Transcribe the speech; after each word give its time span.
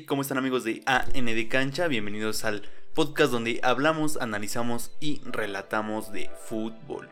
¿cómo 0.00 0.22
están 0.22 0.38
amigos 0.38 0.64
de 0.64 0.82
AND 0.86 1.48
Cancha? 1.50 1.86
Bienvenidos 1.86 2.44
al 2.44 2.62
podcast 2.94 3.30
donde 3.30 3.60
hablamos, 3.62 4.16
analizamos 4.16 4.90
y 5.00 5.20
relatamos 5.24 6.12
de 6.12 6.30
fútbol. 6.46 7.10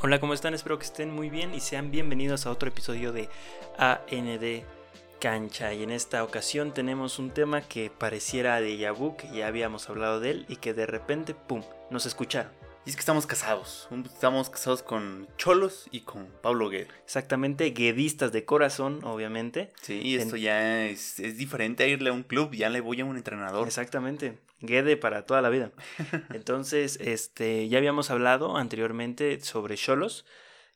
Hola, 0.00 0.20
¿cómo 0.20 0.34
están? 0.34 0.52
Espero 0.52 0.78
que 0.78 0.84
estén 0.84 1.10
muy 1.10 1.30
bien 1.30 1.54
y 1.54 1.60
sean 1.60 1.90
bienvenidos 1.90 2.44
a 2.44 2.50
otro 2.50 2.68
episodio 2.68 3.12
de 3.12 3.30
AND 3.78 4.62
Cancha. 5.20 5.72
Y 5.72 5.82
en 5.82 5.90
esta 5.90 6.22
ocasión 6.22 6.74
tenemos 6.74 7.18
un 7.18 7.30
tema 7.30 7.62
que 7.62 7.90
pareciera 7.90 8.60
de 8.60 8.76
Yabu, 8.76 9.16
que 9.16 9.30
ya 9.30 9.46
habíamos 9.46 9.88
hablado 9.88 10.20
de 10.20 10.30
él 10.32 10.46
y 10.48 10.56
que 10.56 10.74
de 10.74 10.84
repente, 10.84 11.34
¡pum!, 11.34 11.62
nos 11.90 12.04
escucharon. 12.04 12.57
Y 12.88 12.90
es 12.90 12.96
que 12.96 13.00
estamos 13.00 13.26
casados. 13.26 13.86
Estamos 14.06 14.48
casados 14.48 14.82
con 14.82 15.28
Cholos 15.36 15.88
y 15.90 16.00
con 16.00 16.26
Pablo 16.40 16.70
Guede. 16.70 16.88
Exactamente, 17.04 17.68
guedistas 17.72 18.32
de 18.32 18.46
corazón, 18.46 19.04
obviamente. 19.04 19.70
Sí, 19.82 20.16
esto 20.16 20.36
ya 20.36 20.86
es, 20.86 21.18
diferente 21.36 21.84
a 21.84 21.86
irle 21.86 22.08
a 22.08 22.14
un 22.14 22.22
club, 22.22 22.54
ya 22.54 22.70
le 22.70 22.80
voy 22.80 23.02
a 23.02 23.04
un 23.04 23.18
entrenador. 23.18 23.66
Exactamente. 23.66 24.38
Guede 24.60 24.96
para 24.96 25.26
toda 25.26 25.42
la 25.42 25.50
vida. 25.50 25.70
Entonces, 26.32 26.96
este, 27.02 27.68
ya 27.68 27.76
habíamos 27.76 28.10
hablado 28.10 28.56
anteriormente 28.56 29.38
sobre 29.42 29.76
Cholos. 29.76 30.24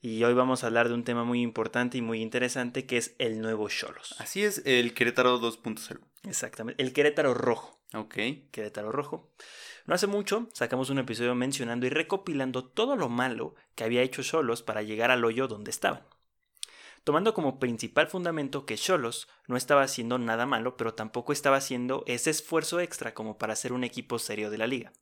Y 0.02 0.22
hoy 0.22 0.34
vamos 0.34 0.64
a 0.64 0.66
hablar 0.66 0.88
de 0.88 0.94
un 0.94 1.04
tema 1.04 1.24
muy 1.24 1.40
importante 1.40 1.96
y 1.96 2.02
muy 2.02 2.20
interesante 2.20 2.84
que 2.84 2.98
es 2.98 3.14
el 3.20 3.40
nuevo 3.40 3.70
Cholos. 3.70 4.16
Así 4.18 4.44
es, 4.44 4.60
el 4.66 4.92
Querétaro 4.92 5.40
2.0. 5.40 5.98
Exactamente, 6.24 6.82
el 6.82 6.92
Querétaro 6.92 7.32
rojo. 7.32 7.80
Ok. 7.94 8.16
Querétaro 8.50 8.92
rojo. 8.92 9.30
No 9.86 9.94
hace 9.94 10.06
mucho 10.06 10.48
sacamos 10.52 10.90
un 10.90 10.98
episodio 10.98 11.34
mencionando 11.34 11.86
y 11.86 11.90
recopilando 11.90 12.64
todo 12.64 12.96
lo 12.96 13.08
malo 13.08 13.54
que 13.74 13.84
había 13.84 14.02
hecho 14.02 14.22
Solos 14.22 14.62
para 14.62 14.82
llegar 14.82 15.10
al 15.10 15.24
hoyo 15.24 15.48
donde 15.48 15.70
estaban. 15.70 16.02
Tomando 17.04 17.34
como 17.34 17.58
principal 17.58 18.06
fundamento 18.06 18.64
que 18.64 18.76
Cholos 18.76 19.28
no 19.48 19.56
estaba 19.56 19.82
haciendo 19.82 20.18
nada 20.18 20.46
malo, 20.46 20.76
pero 20.76 20.94
tampoco 20.94 21.32
estaba 21.32 21.56
haciendo 21.56 22.04
ese 22.06 22.30
esfuerzo 22.30 22.78
extra 22.78 23.12
como 23.12 23.38
para 23.38 23.56
ser 23.56 23.72
un 23.72 23.82
equipo 23.82 24.20
serio 24.20 24.50
de 24.50 24.58
la 24.58 24.68
liga. 24.68 24.92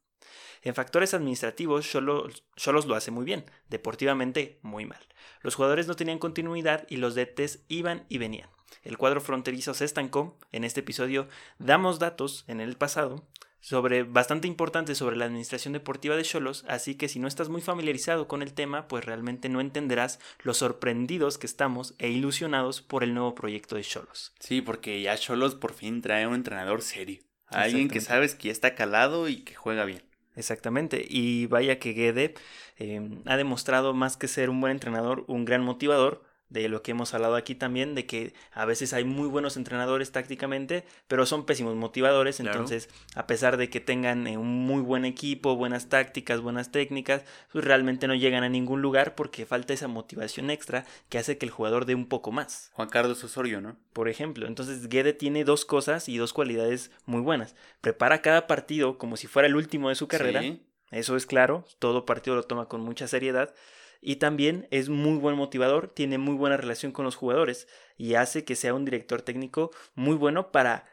En 0.63 0.75
factores 0.75 1.13
administrativos, 1.13 1.87
Cholos 1.87 2.87
lo 2.87 2.95
hace 2.95 3.11
muy 3.11 3.25
bien, 3.25 3.45
deportivamente 3.69 4.61
muy 4.63 4.87
mal. 4.87 5.01
Los 5.43 5.57
jugadores 5.57 5.89
no 5.89 5.97
tenían 5.97 6.19
continuidad 6.19 6.87
y 6.89 6.97
los 6.97 7.15
DTs 7.15 7.65
iban 7.69 8.07
y 8.09 8.17
venían. 8.17 8.49
El 8.83 8.97
cuadro 8.97 9.21
fronterizo 9.21 9.75
se 9.75 9.85
estancó. 9.85 10.39
En 10.53 10.65
este 10.65 10.81
episodio 10.81 11.29
damos 11.59 11.99
datos 11.99 12.45
en 12.47 12.61
el 12.61 12.77
pasado 12.77 13.27
sobre 13.61 14.03
bastante 14.03 14.49
importante 14.49 14.95
sobre 14.95 15.17
la 15.17 15.27
administración 15.27 15.73
deportiva 15.73 16.17
de 16.17 16.23
Cholos, 16.23 16.65
así 16.69 16.95
que 16.95 17.09
si 17.09 17.19
no 17.19 17.29
estás 17.29 17.49
muy 17.49 17.61
familiarizado 17.61 18.27
con 18.27 18.43
el 18.43 18.53
tema, 18.53 18.89
pues 18.89 19.05
realmente 19.05 19.49
no 19.49 19.61
entenderás 19.61 20.19
lo 20.43 20.55
sorprendidos 20.55 21.39
que 21.39 21.47
estamos 21.47 21.95
e 21.99 22.09
ilusionados 22.09 22.83
por 22.83 23.05
el 23.05 23.15
nuevo 23.15 23.35
proyecto 23.35 23.77
de 23.77 23.83
Cholos. 23.83 24.33
Sí, 24.41 24.63
porque 24.63 25.01
ya 25.03 25.17
Cholos 25.17 25.55
por 25.55 25.75
fin 25.75 26.03
trae 26.03 26.27
un 26.27 26.35
entrenador 26.35 26.83
serio, 26.83 27.21
alguien 27.47 27.89
que 27.89 28.01
sabes 28.01 28.35
que 28.35 28.49
ya 28.49 28.53
está 28.53 28.75
calado 28.75 29.29
y 29.29 29.43
que 29.43 29.55
juega 29.55 29.85
bien. 29.85 30.03
Exactamente, 30.37 31.05
y 31.09 31.47
vaya 31.47 31.79
que 31.79 31.93
Guede 31.93 32.35
eh, 32.79 33.21
ha 33.27 33.37
demostrado 33.37 33.93
más 33.95 34.17
que 34.17 34.29
ser 34.29 34.49
un 34.49 34.61
buen 34.61 34.73
entrenador, 34.73 35.25
un 35.29 35.45
gran 35.45 35.63
motivador, 35.63 36.25
de 36.51 36.69
lo 36.69 36.83
que 36.83 36.91
hemos 36.91 37.15
hablado 37.15 37.37
aquí 37.37 37.55
también, 37.55 37.95
de 37.95 38.07
que 38.07 38.35
a 38.53 38.65
veces 38.65 38.93
hay 38.93 39.05
muy 39.05 39.29
buenos 39.29 39.57
entrenadores 39.57 40.11
tácticamente, 40.11 40.85
pero 41.09 41.25
son 41.25 41.47
pésimos 41.47 41.77
motivadores, 41.77 42.41
entonces 42.41 42.89
a 43.15 43.27
pesar 43.27 43.57
de 43.57 43.71
que 43.71 43.81
tengan 43.81 44.27
eh, 44.27 44.37
un 44.37 44.67
muy 44.67 44.83
buen 44.83 45.05
equipo, 45.05 45.57
buenas 45.57 45.89
tácticas, 45.89 46.41
buenas 46.41 46.73
técnicas, 46.73 47.25
pues 47.53 47.65
realmente 47.65 48.09
no 48.09 48.15
llegan 48.15 48.43
a 48.43 48.49
ningún 48.49 48.83
lugar 48.83 49.15
porque 49.15 49.47
falta 49.47 49.73
esa 49.73 49.89
motivación 49.89 50.51
extra 50.51 50.85
que 51.09 51.19
hace 51.19 51.39
que 51.39 51.47
el 51.47 51.53
jugador 51.53 51.87
dé 51.87 51.95
un 51.95 52.07
poco 52.07 52.33
más. 52.33 52.71
Juan 52.75 52.89
Carlos 52.89 53.23
Osorio, 53.23 53.61
¿no? 53.61 53.77
Por 53.93 54.09
ejemplo, 54.09 54.47
entonces 54.47 54.89
Guede 54.89 55.13
tiene 55.13 55.45
dos 55.45 55.65
cosas 55.65 56.09
y 56.09 56.17
dos 56.17 56.33
cualidades 56.33 56.91
muy 57.07 57.21
buenas. 57.21 57.55
Prepara 57.81 58.23
cada 58.23 58.49
partido 58.49 58.99
como 58.99 59.17
si 59.17 59.29
fuera 59.29 59.47
el 59.47 59.55
último 59.55 59.89
de 59.89 59.95
su 59.95 60.09
carrera, 60.09 60.43
eso 60.91 61.15
es 61.15 61.27
claro, 61.27 61.65
todo 61.79 62.05
partido 62.05 62.35
lo 62.35 62.43
toma 62.43 62.67
con 62.67 62.81
mucha 62.81 63.07
seriedad 63.07 63.55
y 64.01 64.17
también 64.17 64.67
es 64.71 64.89
muy 64.89 65.19
buen 65.19 65.37
motivador, 65.37 65.89
tiene 65.89 66.19
muy 66.19 66.35
buena 66.35 66.57
relación 66.57 66.93
con 66.93 67.05
los 67.05 67.17
jugadores 67.17 67.69
y 67.97 68.15
hace 68.15 68.45
que 68.45 68.57
sea 68.57 68.75
un 68.75 68.85
director 68.85 69.23
técnico 69.23 69.71
muy 69.95 70.17
bueno 70.17 70.53
para 70.53 70.87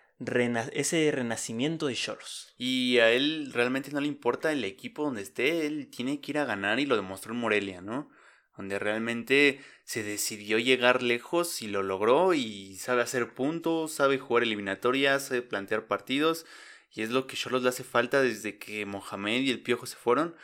ese 0.73 1.12
renacimiento 1.12 1.88
de 1.88 1.96
Choros. 1.96 2.53
Y 2.57 2.97
a 2.97 3.12
él 3.12 3.51
realmente 3.53 3.91
no 3.91 4.01
le 4.01 4.07
importa 4.07 4.51
el 4.51 4.63
equipo 4.63 5.03
donde 5.03 5.22
esté, 5.22 5.67
él 5.67 5.90
tiene 5.90 6.19
que 6.19 6.31
ir 6.31 6.40
a 6.40 6.46
ganar 6.46 6.79
y 6.79 6.85
lo 6.85 6.96
demostró 6.96 7.34
en 7.34 7.40
Morelia, 7.40 7.81
¿no? 7.81 8.09
Donde 8.57 8.79
realmente 8.79 9.62
se 9.84 10.01
decidió 10.01 10.57
llegar 10.57 11.03
lejos 11.03 11.62
y 11.62 11.67
lo 11.67 11.84
logró 11.84 12.34
y 12.34 12.75
sabe 12.78 13.03
hacer 13.03 13.35
puntos, 13.35 13.94
sabe 13.94 14.17
jugar 14.17 14.44
eliminatorias, 14.44 15.28
sabe 15.28 15.44
plantear 15.44 15.85
partidos 15.85 16.46
y 16.91 17.03
es 17.03 17.12
lo 17.12 17.28
que 17.28 17.38
Cholos 17.38 17.62
le 17.62 17.69
hace 17.69 17.84
falta 17.84 18.22
desde 18.22 18.57
que 18.57 18.85
Mohamed 18.88 19.41
y 19.41 19.51
el 19.51 19.62
Piojo 19.62 19.85
se 19.85 19.96
fueron 19.96 20.35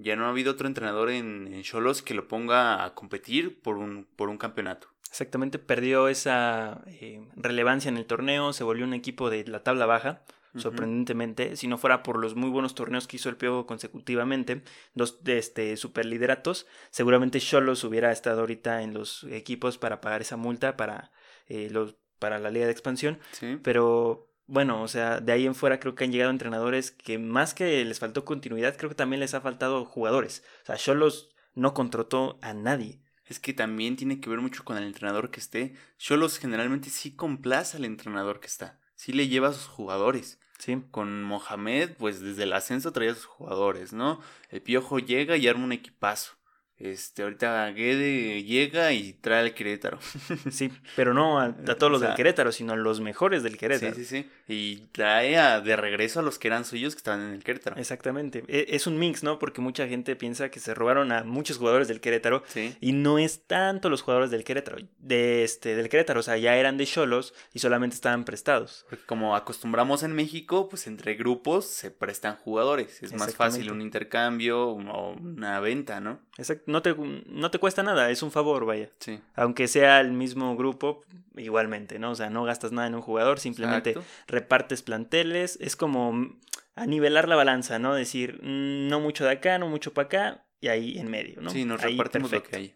ya 0.00 0.16
no 0.16 0.26
ha 0.26 0.30
habido 0.30 0.52
otro 0.52 0.66
entrenador 0.66 1.10
en 1.10 1.62
Cholos 1.62 2.02
que 2.02 2.14
lo 2.14 2.28
ponga 2.28 2.84
a 2.84 2.94
competir 2.94 3.60
por 3.60 3.76
un, 3.76 4.06
por 4.16 4.28
un 4.28 4.38
campeonato. 4.38 4.88
Exactamente, 5.10 5.58
perdió 5.58 6.08
esa 6.08 6.82
eh, 6.86 7.26
relevancia 7.34 7.88
en 7.88 7.96
el 7.96 8.06
torneo, 8.06 8.52
se 8.52 8.62
volvió 8.62 8.84
un 8.84 8.94
equipo 8.94 9.28
de 9.28 9.44
la 9.44 9.64
tabla 9.64 9.84
baja, 9.84 10.22
sorprendentemente, 10.56 11.56
si 11.56 11.66
no 11.66 11.78
fuera 11.78 12.02
por 12.02 12.18
los 12.18 12.36
muy 12.36 12.48
buenos 12.48 12.74
torneos 12.74 13.08
que 13.08 13.16
hizo 13.16 13.28
el 13.28 13.36
Piojo 13.36 13.66
consecutivamente, 13.66 14.62
dos 14.94 15.22
de 15.24 15.38
este 15.38 15.76
superlideratos, 15.76 16.66
seguramente 16.90 17.40
Cholos 17.40 17.82
hubiera 17.82 18.12
estado 18.12 18.40
ahorita 18.40 18.82
en 18.82 18.94
los 18.94 19.24
equipos 19.24 19.78
para 19.78 20.00
pagar 20.00 20.20
esa 20.22 20.36
multa 20.36 20.76
para 20.76 21.10
eh, 21.46 21.68
los 21.70 21.96
para 22.20 22.38
la 22.38 22.50
liga 22.50 22.66
de 22.66 22.72
expansión, 22.72 23.18
pero 23.62 24.29
bueno, 24.50 24.82
o 24.82 24.88
sea, 24.88 25.20
de 25.20 25.32
ahí 25.32 25.46
en 25.46 25.54
fuera 25.54 25.78
creo 25.78 25.94
que 25.94 26.04
han 26.04 26.12
llegado 26.12 26.30
entrenadores 26.30 26.90
que 26.90 27.18
más 27.18 27.54
que 27.54 27.84
les 27.84 28.00
faltó 28.00 28.24
continuidad, 28.24 28.76
creo 28.76 28.90
que 28.90 28.96
también 28.96 29.20
les 29.20 29.34
ha 29.34 29.40
faltado 29.40 29.84
jugadores. 29.84 30.42
O 30.62 30.66
sea, 30.66 30.76
Cholos 30.76 31.30
no 31.54 31.72
contrató 31.72 32.38
a 32.42 32.52
nadie. 32.52 33.00
Es 33.26 33.38
que 33.38 33.52
también 33.52 33.94
tiene 33.94 34.20
que 34.20 34.28
ver 34.28 34.40
mucho 34.40 34.64
con 34.64 34.76
el 34.76 34.84
entrenador 34.84 35.30
que 35.30 35.38
esté. 35.38 35.74
Cholos 35.98 36.38
generalmente 36.38 36.90
sí 36.90 37.14
complace 37.14 37.76
al 37.76 37.84
entrenador 37.84 38.40
que 38.40 38.48
está. 38.48 38.80
Sí 38.96 39.12
le 39.12 39.28
lleva 39.28 39.48
a 39.48 39.52
sus 39.52 39.66
jugadores. 39.66 40.40
Sí. 40.58 40.82
Con 40.90 41.22
Mohamed, 41.22 41.92
pues 41.96 42.20
desde 42.20 42.42
el 42.42 42.52
ascenso 42.52 42.92
traía 42.92 43.12
a 43.12 43.14
sus 43.14 43.26
jugadores, 43.26 43.92
¿no? 43.92 44.20
El 44.50 44.62
Piojo 44.62 44.98
llega 44.98 45.36
y 45.36 45.46
arma 45.46 45.64
un 45.64 45.72
equipazo. 45.72 46.32
Este, 46.80 47.22
ahorita 47.22 47.70
Guede 47.72 48.42
llega 48.42 48.92
y 48.94 49.12
trae 49.12 49.40
al 49.40 49.54
Querétaro. 49.54 49.98
Sí, 50.50 50.72
pero 50.96 51.12
no 51.12 51.38
a, 51.38 51.54
todos 51.54 51.92
los 51.92 52.00
del 52.00 52.14
Querétaro, 52.14 52.50
sino 52.50 52.72
a 52.72 52.76
los 52.76 53.00
mejores 53.00 53.42
del 53.42 53.58
Querétaro. 53.58 53.94
Sí, 53.94 54.04
sí, 54.04 54.22
sí. 54.22 54.30
Y 54.48 54.76
trae 54.92 55.36
a, 55.36 55.60
de 55.60 55.76
regreso 55.76 56.20
a 56.20 56.22
los 56.22 56.38
que 56.38 56.48
eran 56.48 56.64
suyos 56.64 56.94
que 56.94 56.98
estaban 56.98 57.20
en 57.20 57.34
el 57.34 57.44
Querétaro. 57.44 57.76
Exactamente. 57.76 58.42
E, 58.48 58.66
es 58.70 58.86
un 58.86 58.98
mix, 58.98 59.22
¿no? 59.22 59.38
Porque 59.38 59.60
mucha 59.60 59.86
gente 59.86 60.16
piensa 60.16 60.50
que 60.50 60.58
se 60.58 60.74
robaron 60.74 61.12
a 61.12 61.24
muchos 61.24 61.58
jugadores 61.58 61.88
del 61.88 62.00
Querétaro. 62.00 62.42
Y 62.80 62.92
no 62.92 63.18
es 63.18 63.46
tanto 63.46 63.90
los 63.90 64.00
jugadores 64.00 64.30
del 64.30 64.44
Querétaro. 64.44 64.78
De 64.98 65.44
este, 65.44 65.76
del 65.76 65.90
Querétaro. 65.90 66.20
O 66.20 66.22
sea, 66.22 66.38
ya 66.38 66.56
eran 66.56 66.78
de 66.78 66.86
Cholos 66.86 67.34
y 67.52 67.58
solamente 67.58 67.94
estaban 67.94 68.24
prestados. 68.24 68.86
Porque 68.88 69.04
como 69.04 69.36
acostumbramos 69.36 70.02
en 70.02 70.12
México, 70.12 70.68
pues 70.68 70.86
entre 70.86 71.14
grupos 71.14 71.66
se 71.66 71.90
prestan 71.90 72.36
jugadores. 72.36 73.02
Es 73.02 73.12
más 73.12 73.34
fácil 73.34 73.70
un 73.70 73.82
intercambio 73.82 74.70
o 74.70 75.12
una 75.12 75.60
venta, 75.60 76.00
¿no? 76.00 76.20
Exacto 76.38 76.69
no 76.70 76.82
te, 76.82 76.94
no 76.94 77.50
te 77.50 77.58
cuesta 77.58 77.82
nada, 77.82 78.10
es 78.10 78.22
un 78.22 78.30
favor, 78.30 78.64
vaya. 78.64 78.90
Sí. 78.98 79.20
Aunque 79.34 79.68
sea 79.68 80.00
el 80.00 80.12
mismo 80.12 80.56
grupo, 80.56 81.04
igualmente, 81.36 81.98
¿no? 81.98 82.12
O 82.12 82.14
sea, 82.14 82.30
no 82.30 82.44
gastas 82.44 82.72
nada 82.72 82.88
en 82.88 82.94
un 82.94 83.02
jugador, 83.02 83.40
simplemente 83.40 83.94
repartes 84.26 84.82
planteles, 84.82 85.58
es 85.60 85.76
como 85.76 86.36
a 86.74 86.86
nivelar 86.86 87.28
la 87.28 87.36
balanza, 87.36 87.78
¿no? 87.78 87.94
Decir, 87.94 88.40
mm, 88.42 88.88
no 88.88 89.00
mucho 89.00 89.24
de 89.24 89.32
acá, 89.32 89.58
no 89.58 89.68
mucho 89.68 89.92
para 89.92 90.06
acá, 90.06 90.46
y 90.60 90.68
ahí 90.68 90.98
en 90.98 91.10
medio, 91.10 91.40
¿no? 91.40 91.50
Sí, 91.50 91.64
nos 91.64 91.80
repartimos 91.80 92.30
lo 92.30 92.42
que 92.42 92.56
hay. 92.56 92.74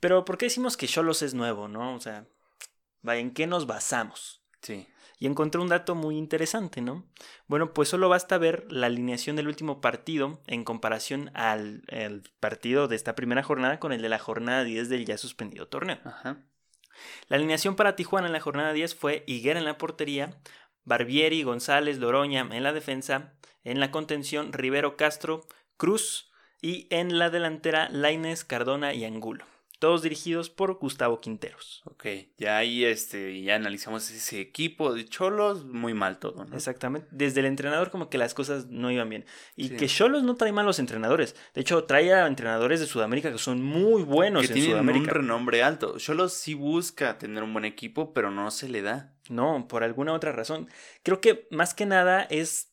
Pero 0.00 0.24
¿por 0.24 0.38
qué 0.38 0.46
decimos 0.46 0.76
que 0.76 0.86
Cholos 0.86 1.22
es 1.22 1.34
nuevo, 1.34 1.68
no? 1.68 1.94
O 1.94 2.00
sea, 2.00 2.26
vaya, 3.02 3.20
¿en 3.20 3.32
qué 3.32 3.46
nos 3.46 3.66
basamos? 3.66 4.42
Sí 4.66 4.86
y 5.18 5.26
encontré 5.26 5.60
un 5.60 5.68
dato 5.68 5.94
muy 5.94 6.16
interesante, 6.16 6.82
¿no? 6.82 7.04
Bueno, 7.46 7.72
pues 7.72 7.88
solo 7.88 8.08
basta 8.08 8.38
ver 8.38 8.70
la 8.70 8.86
alineación 8.86 9.36
del 9.36 9.48
último 9.48 9.80
partido 9.80 10.40
en 10.46 10.64
comparación 10.64 11.30
al 11.34 11.82
partido 12.40 12.86
de 12.88 12.96
esta 12.96 13.14
primera 13.14 13.42
jornada 13.42 13.80
con 13.80 13.92
el 13.92 14.02
de 14.02 14.08
la 14.08 14.18
jornada 14.18 14.64
10 14.64 14.88
del 14.88 15.06
ya 15.06 15.16
suspendido 15.16 15.68
torneo. 15.68 15.98
La 17.28 17.36
alineación 17.36 17.76
para 17.76 17.96
Tijuana 17.96 18.26
en 18.26 18.32
la 18.32 18.40
jornada 18.40 18.72
10 18.72 18.94
fue 18.94 19.24
Higuera 19.26 19.58
en 19.58 19.64
la 19.64 19.78
portería, 19.78 20.38
Barbieri, 20.84 21.42
González, 21.42 21.98
Loroña 21.98 22.48
en 22.50 22.62
la 22.62 22.72
defensa, 22.72 23.32
en 23.64 23.80
la 23.80 23.90
contención 23.90 24.52
Rivero 24.52 24.96
Castro, 24.96 25.46
Cruz 25.76 26.30
y 26.60 26.86
en 26.90 27.18
la 27.18 27.30
delantera 27.30 27.88
Laines, 27.90 28.44
Cardona 28.44 28.92
y 28.92 29.04
Angulo. 29.04 29.46
Todos 29.78 30.02
dirigidos 30.02 30.48
por 30.48 30.74
Gustavo 30.78 31.20
Quinteros. 31.20 31.82
Ok, 31.84 32.06
ya 32.38 32.56
ahí 32.56 32.84
este, 32.84 33.42
ya 33.42 33.56
analizamos 33.56 34.10
ese 34.10 34.40
equipo 34.40 34.94
de 34.94 35.04
Cholos, 35.04 35.64
muy 35.66 35.92
mal 35.92 36.18
todo, 36.18 36.44
¿no? 36.46 36.56
Exactamente. 36.56 37.06
Desde 37.10 37.40
el 37.40 37.46
entrenador 37.46 37.90
como 37.90 38.08
que 38.08 38.16
las 38.18 38.32
cosas 38.32 38.66
no 38.68 38.90
iban 38.90 39.08
bien. 39.10 39.26
Y 39.54 39.68
Sí. 39.68 39.76
que 39.76 39.86
Cholos 39.86 40.22
no 40.22 40.34
trae 40.36 40.52
malos 40.52 40.78
entrenadores. 40.78 41.36
De 41.54 41.60
hecho, 41.60 41.84
trae 41.84 42.12
a 42.14 42.26
entrenadores 42.26 42.80
de 42.80 42.86
Sudamérica 42.86 43.30
que 43.30 43.38
son 43.38 43.62
muy 43.62 44.02
buenos 44.02 44.42
que 44.42 44.48
en 44.48 44.52
tienen 44.54 44.70
un 44.72 44.78
Sudamérica. 44.78 45.12
renombre 45.12 45.62
alto. 45.62 45.98
Cholos 45.98 46.32
sí 46.32 46.54
busca 46.54 47.18
tener 47.18 47.42
un 47.42 47.52
buen 47.52 47.64
equipo, 47.66 48.14
pero 48.14 48.30
no 48.30 48.50
se 48.50 48.68
le 48.68 48.80
da. 48.82 49.12
No, 49.28 49.66
por 49.68 49.84
alguna 49.84 50.12
otra 50.14 50.32
razón. 50.32 50.70
Creo 51.02 51.20
que 51.20 51.46
más 51.50 51.74
que 51.74 51.84
nada 51.84 52.22
es, 52.30 52.72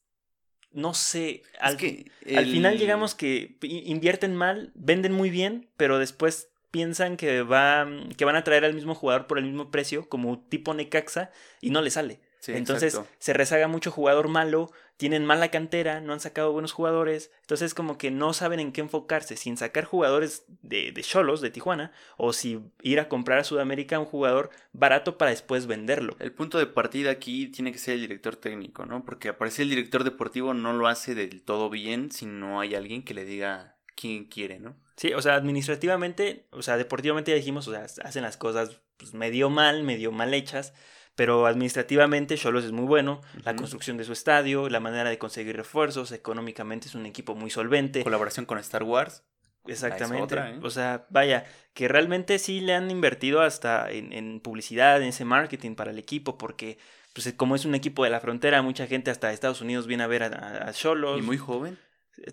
no 0.72 0.94
sé, 0.94 1.44
al, 1.60 1.74
es 1.74 1.80
que 1.80 2.12
al 2.38 2.46
final 2.46 2.78
llegamos 2.78 3.14
que 3.14 3.58
invierten 3.62 4.36
mal, 4.36 4.72
venden 4.76 5.12
muy 5.12 5.30
bien, 5.30 5.70
pero 5.78 6.00
después 6.00 6.50
piensan 6.74 7.18
que, 7.18 7.44
va, 7.44 7.88
que 8.18 8.26
van 8.26 8.36
a 8.36 8.44
traer 8.44 8.66
al 8.66 8.74
mismo 8.74 8.96
jugador 8.96 9.28
por 9.28 9.38
el 9.38 9.44
mismo 9.46 9.70
precio, 9.70 10.10
como 10.10 10.40
tipo 10.40 10.74
Necaxa, 10.74 11.30
y 11.62 11.70
no 11.70 11.84
le 11.84 11.92
sale. 11.92 12.20
Sí, 12.40 12.52
Entonces 12.54 12.96
exacto. 12.96 13.16
se 13.20 13.34
rezaga 13.34 13.68
mucho 13.68 13.92
jugador 13.92 14.28
malo, 14.28 14.72
tienen 14.98 15.24
mala 15.24 15.50
cantera, 15.50 16.02
no 16.02 16.14
han 16.14 16.20
sacado 16.20 16.52
buenos 16.52 16.72
jugadores, 16.72 17.32
entonces 17.42 17.76
como 17.76 18.00
que 18.00 18.10
no 18.10 18.34
saben 18.34 18.60
en 18.60 18.72
qué 18.72 18.82
enfocarse, 18.82 19.38
si 19.38 19.52
en 19.52 19.58
sacar 19.58 19.86
jugadores 19.86 20.46
de 20.64 20.92
de 20.92 21.02
Cholos, 21.04 21.42
de 21.42 21.52
Tijuana, 21.52 21.92
o 22.18 22.34
si 22.34 22.60
ir 22.82 23.00
a 23.00 23.08
comprar 23.08 23.38
a 23.38 23.44
Sudamérica 23.44 24.00
un 24.00 24.06
jugador 24.06 24.50
barato 24.74 25.18
para 25.20 25.30
después 25.30 25.68
venderlo. 25.68 26.18
El 26.20 26.34
punto 26.34 26.58
de 26.58 26.66
partida 26.66 27.12
aquí 27.12 27.48
tiene 27.48 27.72
que 27.72 27.78
ser 27.78 27.94
el 27.94 28.02
director 28.02 28.36
técnico, 28.36 28.86
¿no? 28.88 29.06
Porque 29.06 29.30
aparece 29.30 29.62
el 29.62 29.70
director 29.70 30.04
deportivo 30.04 30.56
no 30.56 30.74
lo 30.74 30.88
hace 30.88 31.14
del 31.14 31.44
todo 31.44 31.70
bien 31.70 32.12
si 32.12 32.26
no 32.26 32.60
hay 32.60 32.74
alguien 32.74 33.04
que 33.04 33.14
le 33.14 33.26
diga 33.26 33.73
quién 33.96 34.26
quiere, 34.26 34.60
¿no? 34.60 34.76
Sí, 34.96 35.14
o 35.14 35.22
sea, 35.22 35.36
administrativamente, 35.36 36.48
o 36.52 36.62
sea, 36.62 36.78
deportivamente 36.78 37.32
ya 37.32 37.38
dijimos, 37.38 37.68
o 37.68 37.72
sea, 37.72 37.84
hacen 37.84 38.24
las 38.24 38.38
cosas 38.38 38.82
pues, 38.98 39.14
medio 39.14 39.50
mal, 39.50 39.84
medio 39.84 40.12
mal 40.12 40.34
hechas, 40.34 40.74
pero 41.16 41.46
administrativamente 41.46 42.38
Cholos 42.38 42.64
es 42.64 42.72
muy 42.72 42.86
bueno, 42.86 43.22
la 43.44 43.56
construcción 43.56 43.98
de 43.98 44.04
su 44.04 44.14
estadio, 44.14 44.70
la 44.70 44.80
manera 44.80 45.10
de 45.10 45.18
conseguir 45.18 45.56
refuerzos, 45.56 46.12
económicamente 46.12 46.88
es 46.88 46.96
un 46.96 47.06
equipo 47.06 47.36
muy 47.36 47.50
solvente. 47.50 48.04
Colaboración 48.04 48.46
con 48.46 48.58
Star 48.60 48.84
Wars. 48.84 49.24
Exactamente. 49.66 50.24
otra, 50.24 50.52
¿eh? 50.52 50.60
O 50.62 50.70
sea, 50.70 51.06
vaya, 51.10 51.46
que 51.74 51.88
realmente 51.88 52.38
sí 52.40 52.60
le 52.60 52.74
han 52.74 52.92
invertido 52.92 53.42
hasta 53.42 53.90
en, 53.92 54.12
en 54.12 54.40
publicidad, 54.40 55.02
en 55.02 55.10
ese 55.10 55.24
marketing 55.24 55.76
para 55.76 55.92
el 55.92 56.00
equipo, 56.00 56.38
porque 56.38 56.78
pues 57.14 57.32
como 57.38 57.56
es 57.56 57.64
un 57.66 57.76
equipo 57.76 58.04
de 58.04 58.10
la 58.10 58.20
frontera, 58.20 58.62
mucha 58.62 58.88
gente 58.88 59.12
hasta 59.12 59.28
de 59.28 59.36
Estados 59.36 59.62
Unidos 59.62 59.88
viene 59.88 60.04
a 60.04 60.08
ver 60.08 60.24
a, 60.24 60.68
a 60.68 60.74
Cholos. 60.74 61.20
Y 61.20 61.22
muy 61.22 61.38
joven. 61.38 61.78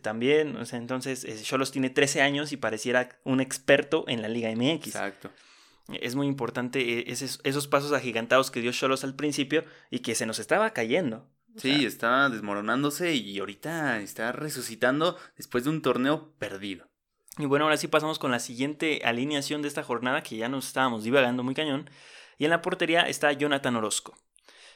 También, 0.03 0.57
o 0.57 0.65
sea, 0.67 0.79
entonces 0.79 1.25
eh, 1.25 1.39
Cholos 1.43 1.73
tiene 1.73 1.91
13 1.91 2.23
años 2.23 2.53
y 2.53 2.57
pareciera 2.57 3.09
un 3.25 3.41
experto 3.41 4.05
en 4.09 4.23
la 4.23 4.29
Liga 4.29 4.51
MX. 4.51 4.87
Exacto. 4.89 5.31
Es 6.01 6.15
muy 6.15 6.27
importante 6.27 6.81
eh, 7.01 7.05
esos, 7.09 7.41
esos 7.45 7.67
pasos 7.67 7.93
agigantados 7.93 8.51
que 8.51 8.61
dio 8.61 8.73
Cholos 8.73 9.03
al 9.05 9.17
principio 9.17 9.65
y 9.91 10.01
que 10.01 10.15
se 10.15 10.27
nos 10.27 10.39
estaba 10.39 10.71
cayendo. 10.73 11.29
O 11.57 11.59
Sí, 11.61 11.79
sea, 11.81 11.89
está 11.89 12.29
desmoronándose 12.29 13.15
y 13.15 13.39
ahorita 13.41 14.01
está 14.01 14.31
resucitando 14.31 15.17
después 15.37 15.65
de 15.65 15.71
un 15.71 15.83
torneo 15.83 16.33
perdido. 16.39 16.87
Y 17.39 17.47
bueno, 17.47 17.65
ahora 17.65 17.77
sí 17.77 17.89
pasamos 17.89 18.19
con 18.19 18.31
la 18.31 18.39
siguiente 18.39 19.01
alineación 19.05 19.63
de 19.63 19.69
esta 19.69 19.83
jornada, 19.83 20.23
que 20.23 20.37
ya 20.37 20.49
nos 20.49 20.67
estábamos 20.69 21.03
divagando 21.03 21.43
muy 21.43 21.55
cañón. 21.55 21.89
Y 22.39 22.45
en 22.45 22.51
la 22.51 22.63
portería 22.63 23.03
está 23.03 23.33
Jonathan 23.33 23.75
Orozco. 23.77 24.17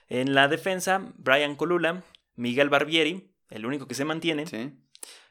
En 0.08 0.34
la 0.34 0.48
defensa, 0.48 1.12
Brian 1.16 1.56
Colula, 1.56 2.02
Miguel 2.36 2.70
Barbieri, 2.70 3.30
el 3.50 3.66
único 3.66 3.86
que 3.86 3.94
se 3.94 4.04
mantiene, 4.04 4.46
Sí. 4.46 4.72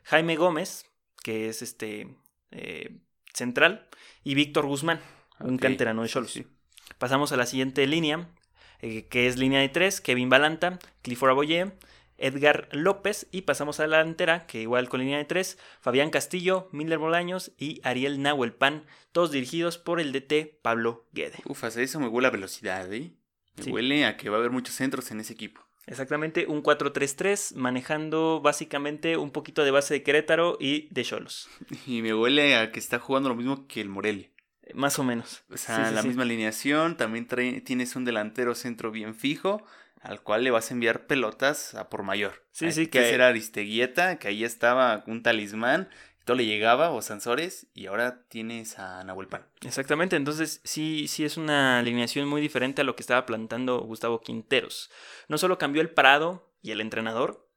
Jaime 0.04 0.36
Gómez, 0.36 0.86
que 1.24 1.50
es 1.50 1.62
este 1.62 2.08
eh, 2.52 2.98
central, 3.34 3.88
y 4.24 4.36
Víctor 4.36 4.66
Guzmán, 4.66 5.00
un 5.40 5.58
canterano 5.58 6.04
de 6.04 6.10
Cholos. 6.10 6.32
sí. 6.32 6.46
Pasamos 6.98 7.32
a 7.32 7.38
la 7.38 7.46
siguiente 7.46 7.86
línea, 7.88 8.30
eh, 8.82 9.08
que 9.08 9.28
es 9.28 9.38
línea 9.38 9.60
de 9.62 9.70
tres, 9.70 10.02
Kevin 10.02 10.30
Balanta, 10.30 10.80
Clifford 11.02 11.32
Aboye, 11.32 11.72
Edgar 12.18 12.70
López, 12.72 13.28
y 13.32 13.42
pasamos 13.42 13.80
a 13.80 13.88
la 13.88 13.98
delantera, 13.98 14.46
que 14.46 14.62
igual 14.62 14.88
con 14.90 15.00
línea 15.00 15.18
de 15.18 15.26
tres, 15.26 15.58
Fabián 15.82 16.12
Castillo, 16.12 16.70
Miller 16.72 17.00
Bolaños 17.00 17.52
y 17.58 17.82
Ariel 17.84 18.22
Nahuelpan, 18.22 18.86
todos 19.12 19.32
dirigidos 19.32 19.78
por 19.78 20.00
el 20.00 20.12
DT 20.12 20.60
Pablo 20.62 21.08
Guede. 21.14 21.40
Ufas, 21.46 21.76
eso 21.78 22.00
me 22.00 22.08
huele 22.08 22.28
a 22.28 22.32
velocidad, 22.32 22.92
¿eh? 22.94 23.12
Me 23.58 23.64
Sí. 23.64 23.72
huele 23.72 24.06
a 24.06 24.16
que 24.18 24.30
va 24.30 24.38
a 24.38 24.40
haber 24.40 24.52
muchos 24.52 24.76
centros 24.76 25.10
en 25.12 25.20
ese 25.20 25.34
equipo. 25.34 25.66
Exactamente, 25.86 26.46
un 26.48 26.62
4-3-3, 26.62 27.56
manejando 27.56 28.40
básicamente 28.42 29.18
un 29.18 29.32
poquito 29.32 29.64
de 29.64 29.72
base 29.72 29.94
de 29.96 30.04
Querétaro 30.04 30.58
y 30.60 30.88
de 30.94 31.04
Cholos. 31.04 31.50
Y 31.88 32.02
me 32.02 32.14
huele 32.14 32.56
a 32.56 32.72
que 32.72 32.80
está 32.80 33.00
jugando 33.00 33.30
lo 33.30 33.36
mismo 33.36 33.68
que 33.68 33.82
el 33.82 33.90
Morelia. 33.90 34.30
Más 34.74 34.98
o 34.98 35.04
menos. 35.04 35.44
O 35.52 35.58
sea, 35.58 35.76
Sí, 35.78 35.90
sí, 35.90 35.96
la 35.96 36.02
sí. 36.02 36.08
misma 36.08 36.24
alineación, 36.24 36.96
también 36.96 37.28
trae- 37.28 37.62
tienes 37.64 37.96
un 37.98 38.06
delantero 38.06 38.56
centro 38.56 38.92
bien 38.92 39.14
fijo, 39.14 39.62
al 40.00 40.22
cual 40.22 40.44
le 40.46 40.52
vas 40.52 40.72
a 40.72 40.74
enviar 40.74 41.06
pelotas 41.06 41.76
a 41.76 41.90
por 41.90 42.04
mayor. 42.04 42.46
Sí, 42.52 42.72
sí, 42.72 42.88
que- 42.88 43.00
que 43.00 43.10
era 43.14 43.28
Aristeguieta, 43.28 44.20
que 44.20 44.30
ahí 44.30 44.44
estaba 44.46 45.04
un 45.08 45.22
talismán, 45.22 45.90
todo 46.24 46.38
le 46.38 46.46
llegaba, 46.46 46.92
o 46.92 47.02
Sansores, 47.02 47.68
y 47.74 47.88
ahora 47.88 48.24
tienes 48.28 48.80
a 48.80 49.04
Nahuel 49.04 49.28
Pan. 49.28 49.46
Exactamente, 49.62 50.16
entonces 50.16 50.62
sí, 50.64 51.08
sí 51.08 51.26
es 51.26 51.38
una 51.38 51.80
alineación 51.80 52.28
muy 52.28 52.42
diferente 52.42 52.82
a 52.82 52.86
lo 52.86 52.96
que 52.96 53.04
estaba 53.04 53.26
plantando 53.26 53.82
Gustavo 53.82 54.22
Quinteros. 54.22 54.90
No 55.28 55.38
solo 55.38 55.58
cambió 55.58 55.82
el 55.82 55.90
parado 55.90 56.54
y 56.62 56.72
el 56.72 56.82
entrenador, 56.82 57.50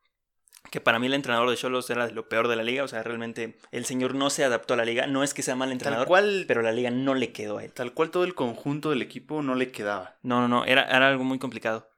que 0.71 0.81
para 0.81 0.99
mí 0.99 1.07
el 1.07 1.15
entrenador 1.15 1.49
de 1.49 1.57
Cholos 1.57 1.89
era 1.91 2.09
lo 2.11 2.29
peor 2.29 2.49
de 2.49 2.57
la 2.57 2.65
liga, 2.65 2.83
o 2.83 2.89
sea, 2.89 3.03
realmente 3.03 3.59
el 3.71 3.85
señor 3.85 4.15
no 4.15 4.31
se 4.31 4.45
adaptó 4.45 4.75
a 4.75 4.77
la 4.77 4.85
liga, 4.85 5.07
no 5.07 5.23
es 5.23 5.33
que 5.33 5.43
sea 5.43 5.55
mal 5.55 5.69
Tal 5.69 5.73
entrenador, 5.75 6.09
cual, 6.09 6.45
pero 6.49 6.63
la 6.63 6.73
liga 6.73 6.91
no 6.91 7.15
le 7.15 7.33
quedó 7.33 7.59
a 7.59 7.65
él. 7.65 7.73
tal 7.73 7.93
cual 7.95 8.11
todo 8.11 8.25
el 8.25 8.35
conjunto 8.35 8.91
del 8.91 9.03
equipo 9.03 9.43
no 9.43 9.55
le 9.55 9.71
quedaba. 9.71 10.17
No, 10.23 10.41
no, 10.41 10.49
no, 10.49 10.65
era, 10.65 10.83
era 10.85 11.09
algo 11.09 11.25
muy 11.25 11.39
complicado. 11.39 11.89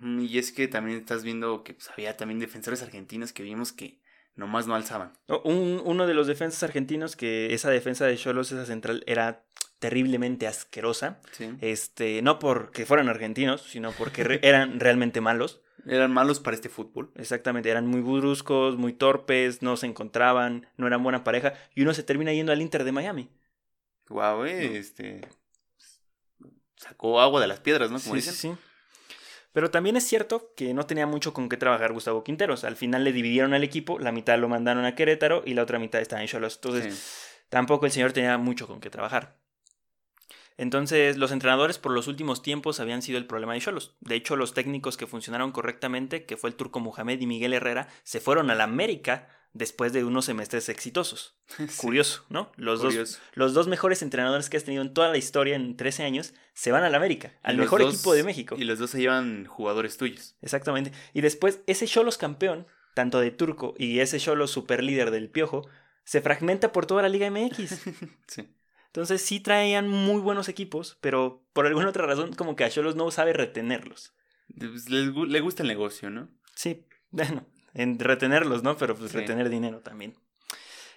Y 0.00 0.38
es 0.38 0.52
que 0.52 0.68
también 0.68 0.98
estás 0.98 1.24
viendo 1.24 1.64
que 1.64 1.74
pues, 1.74 1.90
había 1.90 2.16
también 2.16 2.38
defensores 2.38 2.82
argentinos 2.82 3.32
que 3.32 3.42
vimos 3.42 3.72
que 3.72 4.00
nomás 4.34 4.66
no 4.66 4.74
alzaban. 4.74 5.12
Un- 5.44 5.80
uno 5.84 6.06
de 6.06 6.14
los 6.14 6.26
defensas 6.26 6.62
argentinos, 6.62 7.16
que 7.16 7.52
esa 7.54 7.70
defensa 7.70 8.06
de 8.06 8.16
Cholos, 8.16 8.52
esa 8.52 8.66
central, 8.66 9.02
era 9.06 9.44
terriblemente 9.78 10.46
asquerosa. 10.46 11.20
¿sí? 11.32 11.50
Este, 11.60 12.22
no 12.22 12.38
porque 12.38 12.86
fueran 12.86 13.08
argentinos, 13.08 13.62
sino 13.62 13.92
porque 13.92 14.24
re- 14.24 14.40
eran 14.42 14.80
realmente 14.80 15.20
malos. 15.20 15.60
Eran 15.84 16.12
malos 16.12 16.38
para 16.38 16.54
este 16.54 16.68
fútbol. 16.68 17.10
Exactamente, 17.16 17.68
eran 17.68 17.88
muy 17.88 18.00
bruscos, 18.02 18.76
muy 18.76 18.92
torpes, 18.92 19.62
no 19.62 19.76
se 19.76 19.86
encontraban, 19.86 20.68
no 20.76 20.86
eran 20.86 21.02
buena 21.02 21.24
pareja. 21.24 21.54
Y 21.74 21.82
uno 21.82 21.92
se 21.92 22.04
termina 22.04 22.32
yendo 22.32 22.52
al 22.52 22.62
Inter 22.62 22.84
de 22.84 22.92
Miami. 22.92 23.28
Guau, 24.08 24.44
eh, 24.44 24.78
este. 24.78 25.22
Sacó 26.76 27.20
agua 27.20 27.40
de 27.40 27.46
las 27.48 27.60
piedras, 27.60 27.90
¿no? 27.90 27.98
Como 28.00 28.14
Sí, 28.14 28.20
dicen. 28.20 28.34
sí, 28.34 28.48
sí. 28.48 28.54
Pero 29.52 29.70
también 29.70 29.96
es 29.96 30.04
cierto 30.06 30.52
que 30.56 30.72
no 30.74 30.86
tenía 30.86 31.06
mucho 31.06 31.32
con 31.34 31.48
qué 31.48 31.56
trabajar 31.56 31.92
Gustavo 31.92 32.24
Quinteros. 32.24 32.64
Al 32.64 32.76
final 32.76 33.04
le 33.04 33.12
dividieron 33.12 33.52
al 33.54 33.64
equipo, 33.64 33.98
la 33.98 34.10
mitad 34.12 34.38
lo 34.38 34.48
mandaron 34.48 34.84
a 34.84 34.94
Querétaro 34.94 35.42
y 35.44 35.54
la 35.54 35.62
otra 35.62 35.78
mitad 35.78 36.00
estaba 36.00 36.22
en 36.22 36.28
Cholos. 36.28 36.54
Entonces, 36.56 36.94
Sí. 36.94 37.44
tampoco 37.50 37.84
el 37.86 37.92
señor 37.92 38.12
tenía 38.12 38.38
mucho 38.38 38.66
con 38.66 38.80
qué 38.80 38.88
trabajar. 38.88 39.36
Entonces, 40.58 41.16
los 41.16 41.32
entrenadores 41.32 41.78
por 41.78 41.92
los 41.92 42.08
últimos 42.08 42.42
tiempos 42.42 42.78
habían 42.78 43.02
sido 43.02 43.18
el 43.18 43.26
problema 43.26 43.54
de 43.54 43.60
Cholos. 43.60 43.96
De 44.00 44.14
hecho, 44.14 44.36
los 44.36 44.54
técnicos 44.54 44.96
que 44.96 45.06
funcionaron 45.06 45.50
correctamente, 45.50 46.24
que 46.24 46.36
fue 46.36 46.50
el 46.50 46.56
turco 46.56 46.78
Mohamed 46.80 47.20
y 47.20 47.26
Miguel 47.26 47.54
Herrera, 47.54 47.88
se 48.04 48.20
fueron 48.20 48.50
a 48.50 48.54
la 48.54 48.64
América 48.64 49.28
después 49.54 49.92
de 49.92 50.04
unos 50.04 50.24
semestres 50.24 50.68
exitosos. 50.68 51.36
Sí, 51.56 51.66
Curioso, 51.76 52.24
¿no? 52.30 52.50
Los 52.56 52.80
dos, 52.80 53.20
los 53.34 53.52
dos 53.52 53.68
mejores 53.68 54.00
entrenadores 54.02 54.48
que 54.48 54.56
has 54.56 54.64
tenido 54.64 54.82
en 54.82 54.94
toda 54.94 55.10
la 55.10 55.18
historia 55.18 55.54
en 55.56 55.76
13 55.76 56.02
años 56.04 56.32
se 56.54 56.72
van 56.72 56.82
a 56.84 56.88
la 56.90 56.96
América, 56.96 57.34
al 57.42 57.58
mejor 57.58 57.82
dos- 57.82 57.94
equipo 57.94 58.14
de 58.14 58.24
México. 58.24 58.54
Y 58.58 58.64
los 58.64 58.78
dos 58.78 58.90
se 58.90 59.00
llevan 59.00 59.44
jugadores 59.46 59.96
tuyos. 59.98 60.36
Exactamente. 60.40 60.92
Y 61.12 61.20
después, 61.20 61.60
ese 61.66 61.86
Cholos 61.86 62.16
campeón, 62.16 62.66
tanto 62.94 63.20
de 63.20 63.30
Turco 63.30 63.74
y 63.78 64.00
ese 64.00 64.18
Cholos 64.18 64.50
super 64.50 64.82
líder 64.82 65.10
del 65.10 65.28
Piojo, 65.30 65.68
se 66.04 66.20
fragmenta 66.22 66.72
por 66.72 66.86
toda 66.86 67.02
la 67.02 67.08
Liga 67.08 67.30
MX. 67.30 67.80
Sí. 68.26 68.48
Entonces 68.86 69.22
sí 69.22 69.40
traían 69.40 69.88
muy 69.88 70.20
buenos 70.20 70.48
equipos, 70.50 70.98
pero 71.00 71.46
por 71.54 71.66
alguna 71.66 71.88
otra 71.88 72.04
razón 72.06 72.32
como 72.34 72.56
que 72.56 72.64
a 72.64 72.70
Cholos 72.70 72.94
no 72.96 73.10
sabe 73.10 73.32
retenerlos. 73.32 74.12
Pues, 74.58 74.88
le 74.90 75.40
gusta 75.40 75.62
el 75.62 75.68
negocio, 75.68 76.10
¿no? 76.10 76.28
Sí, 76.54 76.84
bueno, 77.10 77.46
en 77.74 77.98
retenerlos, 77.98 78.62
¿no? 78.62 78.76
Pero 78.76 78.94
pues 78.96 79.12
Sí. 79.12 79.18
retener 79.18 79.48
dinero 79.48 79.80
también. 79.80 80.14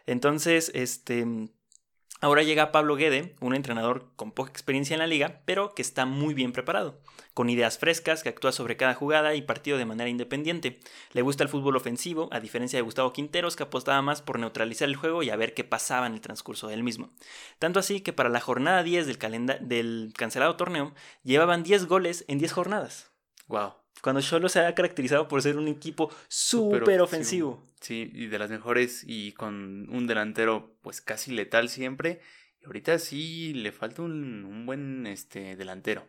Entonces, 0.06 0.72
este... 0.74 1.26
Ahora 2.22 2.44
llega 2.44 2.72
Pablo 2.72 2.96
Guede, 2.96 3.36
un 3.42 3.54
entrenador 3.54 4.10
con 4.16 4.32
poca 4.32 4.50
experiencia 4.50 4.94
en 4.94 5.00
la 5.00 5.06
liga, 5.06 5.42
pero 5.46 5.76
que 5.76 5.82
está 5.82 6.06
muy 6.06 6.34
bien 6.34 6.54
preparado, 6.54 7.02
con 7.34 7.50
ideas 7.50 7.78
frescas, 7.78 8.24
que 8.24 8.30
actúa 8.30 8.54
sobre 8.54 8.78
cada 8.78 8.94
jugada 8.94 9.36
y 9.36 9.42
partido 9.42 9.78
de 9.78 9.86
manera 9.86 10.10
independiente. 10.10 10.80
Le 11.12 11.22
gusta 11.22 11.44
el 11.44 11.50
fútbol 11.50 11.76
ofensivo, 11.76 12.30
a 12.32 12.40
diferencia 12.40 12.78
de 12.78 12.84
Gustavo 12.84 13.12
Quinteros, 13.12 13.58
que 13.58 13.64
apostaba 13.64 14.02
más 14.02 14.22
por 14.22 14.40
neutralizar 14.40 14.88
el 14.88 14.96
juego 14.96 15.24
y 15.24 15.30
a 15.30 15.36
ver 15.36 15.54
qué 15.54 15.66
pasaba 15.66 16.08
en 16.08 16.14
el 16.14 16.22
transcurso 16.22 16.70
del 16.70 16.84
mismo. 16.84 17.12
Tanto 17.60 17.80
así 17.80 18.00
que 18.00 18.14
para 18.14 18.30
la 18.30 18.40
jornada 18.40 18.82
10 18.82 19.06
del, 19.08 19.58
del 19.68 20.14
cancelado 20.18 20.56
torneo, 20.56 20.96
llevaban 21.22 21.64
10 21.64 21.86
goles 21.86 22.24
en 22.30 22.40
10 22.40 22.54
jornadas. 22.54 23.12
Wow. 23.48 23.74
Cuando 24.02 24.22
Cholo 24.22 24.50
se 24.50 24.60
ha 24.60 24.76
caracterizado 24.76 25.28
por 25.28 25.42
ser 25.42 25.58
un 25.58 25.68
equipo 25.68 26.14
súper 26.28 27.02
ofensivo. 27.02 27.64
Sí, 27.82 28.12
y 28.14 28.28
de 28.28 28.38
las 28.40 28.50
mejores 28.50 29.04
y 29.06 29.32
con 29.34 29.88
un 29.90 30.06
delantero 30.08 30.78
pues 30.82 31.02
casi 31.02 31.32
letal 31.32 31.70
siempre. 31.70 32.20
Y 32.62 32.66
ahorita 32.66 33.00
sí 33.00 33.54
le 33.54 33.72
falta 33.72 34.02
un, 34.04 34.46
un 34.46 34.66
buen 34.66 35.08
este, 35.08 35.56
delantero. 35.56 36.08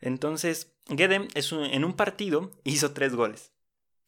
Entonces, 0.00 0.72
Guede 0.88 1.28
es 1.34 1.52
un- 1.52 1.64
en 1.64 1.84
un 1.84 1.94
partido 1.94 2.50
hizo 2.64 2.92
tres 2.92 3.14
goles. 3.14 3.52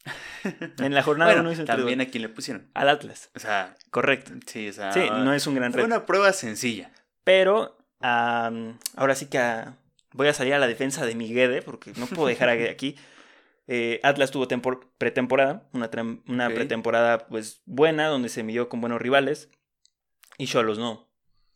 En 0.78 0.94
la 0.94 1.02
jornada 1.02 1.30
Bueno, 1.32 1.42
uno 1.42 1.52
hizo 1.52 1.64
tres 1.64 1.76
también 1.76 1.98
goles. 1.98 2.08
a 2.08 2.10
quién 2.10 2.22
le 2.22 2.28
pusieron. 2.28 2.70
Al 2.74 2.88
Atlas. 2.88 3.30
O 3.34 3.40
sea, 3.40 3.76
Correcto. 3.90 4.32
sí, 4.46 4.68
o 4.68 4.72
sea. 4.72 4.92
Sí, 4.92 5.00
no 5.10 5.32
es 5.32 5.46
un 5.46 5.54
gran 5.56 5.72
fue 5.72 5.82
reto. 5.82 5.94
una 5.94 6.06
prueba 6.06 6.32
sencilla. 6.32 6.92
Pero 7.24 7.76
ahora 8.00 9.14
sí 9.14 9.26
que 9.26 9.38
ah, 9.38 9.76
voy 10.16 10.28
a 10.28 10.35
salir 10.35 10.54
a 10.54 10.58
la 10.58 10.66
defensa 10.66 11.04
de 11.06 11.14
mi 11.14 11.28
Guede, 11.32 11.62
porque 11.62 11.92
no 11.96 12.06
puedo 12.06 12.26
dejar 12.28 12.49
a 12.49 12.54
Guede 12.56 12.70
aquí. 12.70 12.96
Eh, 13.68 13.99
Atlas 14.04 14.30
tuvo 14.30 14.46
tempor- 14.46 14.87
pretemporada, 14.96 15.68
una, 15.73 15.90
una 16.28 16.49
pretemporada 16.50 17.26
pues 17.26 17.62
buena, 17.66 18.06
donde 18.06 18.28
se 18.28 18.44
midió 18.44 18.68
con 18.68 18.80
buenos 18.80 19.00
rivales. 19.02 19.50
Y 20.38 20.46
Cholos 20.46 20.78
no. 20.78 21.11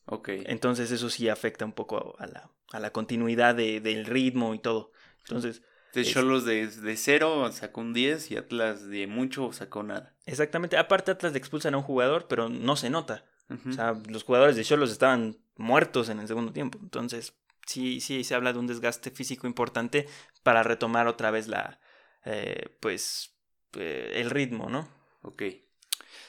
Ok. 0.06 0.30
Entonces 0.46 0.90
eso 0.90 1.08
sí 1.08 1.28
afecta 1.28 1.64
un 1.64 1.72
poco 1.72 2.16
a 2.18 2.26
la, 2.26 2.50
a 2.72 2.80
la 2.80 2.90
continuidad 2.90 3.54
de- 3.54 3.80
del 3.80 4.06
ritmo 4.06 4.54
y 4.54 4.58
todo. 4.58 4.90
Entonces, 5.20 5.62
es- 5.94 6.10
Cholos 6.10 6.44
de, 6.44 6.66
de 6.66 6.96
cero 6.96 7.48
sacó 7.52 7.80
un 7.80 7.92
10 7.92 8.32
y 8.32 8.36
Atlas 8.36 8.88
de 8.88 9.06
mucho 9.06 9.52
sacó 9.52 9.84
nada. 9.84 10.16
exactamente. 10.26 10.78
Aparte 10.78 11.12
Atlas 11.12 11.30
le 11.30 11.38
expulsan 11.38 11.74
a 11.74 11.76
un 11.76 11.84
jugador, 11.84 12.26
pero 12.28 12.48
no 12.48 12.74
se 12.74 12.90
nota. 12.90 13.24
O 13.68 13.72
sea, 13.72 13.96
los 14.08 14.24
jugadores 14.24 14.56
de 14.56 14.64
Cholos 14.64 14.90
estaban 14.90 15.36
muertos 15.56 16.08
en 16.08 16.18
el 16.18 16.26
segundo 16.26 16.52
tiempo. 16.52 16.80
Entonces, 16.82 17.34
sí, 17.66 18.00
sí 18.00 18.24
se 18.24 18.34
habla 18.34 18.52
de 18.52 18.58
un 18.58 18.66
desgaste 18.66 19.10
físico 19.10 19.46
importante 19.46 20.06
para 20.42 20.62
retomar 20.62 21.06
otra 21.06 21.30
vez 21.30 21.48
la, 21.48 21.80
eh, 22.24 22.76
pues, 22.80 23.36
eh, 23.74 24.12
el 24.16 24.30
ritmo, 24.30 24.68
¿no? 24.68 24.88
ok. 25.22 25.42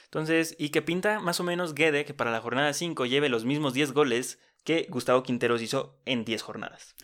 Entonces, 0.04 0.54
y 0.58 0.68
que 0.68 0.82
pinta 0.82 1.20
más 1.20 1.40
o 1.40 1.44
menos 1.44 1.74
Guede 1.74 2.04
que 2.04 2.14
para 2.14 2.30
la 2.30 2.40
jornada 2.40 2.72
5 2.72 3.06
lleve 3.06 3.28
los 3.28 3.44
mismos 3.44 3.72
10 3.72 3.92
goles 3.92 4.38
que 4.64 4.86
Gustavo 4.90 5.22
Quinteros 5.22 5.62
hizo 5.62 5.98
en 6.04 6.24
10 6.24 6.42
jornadas. 6.42 6.94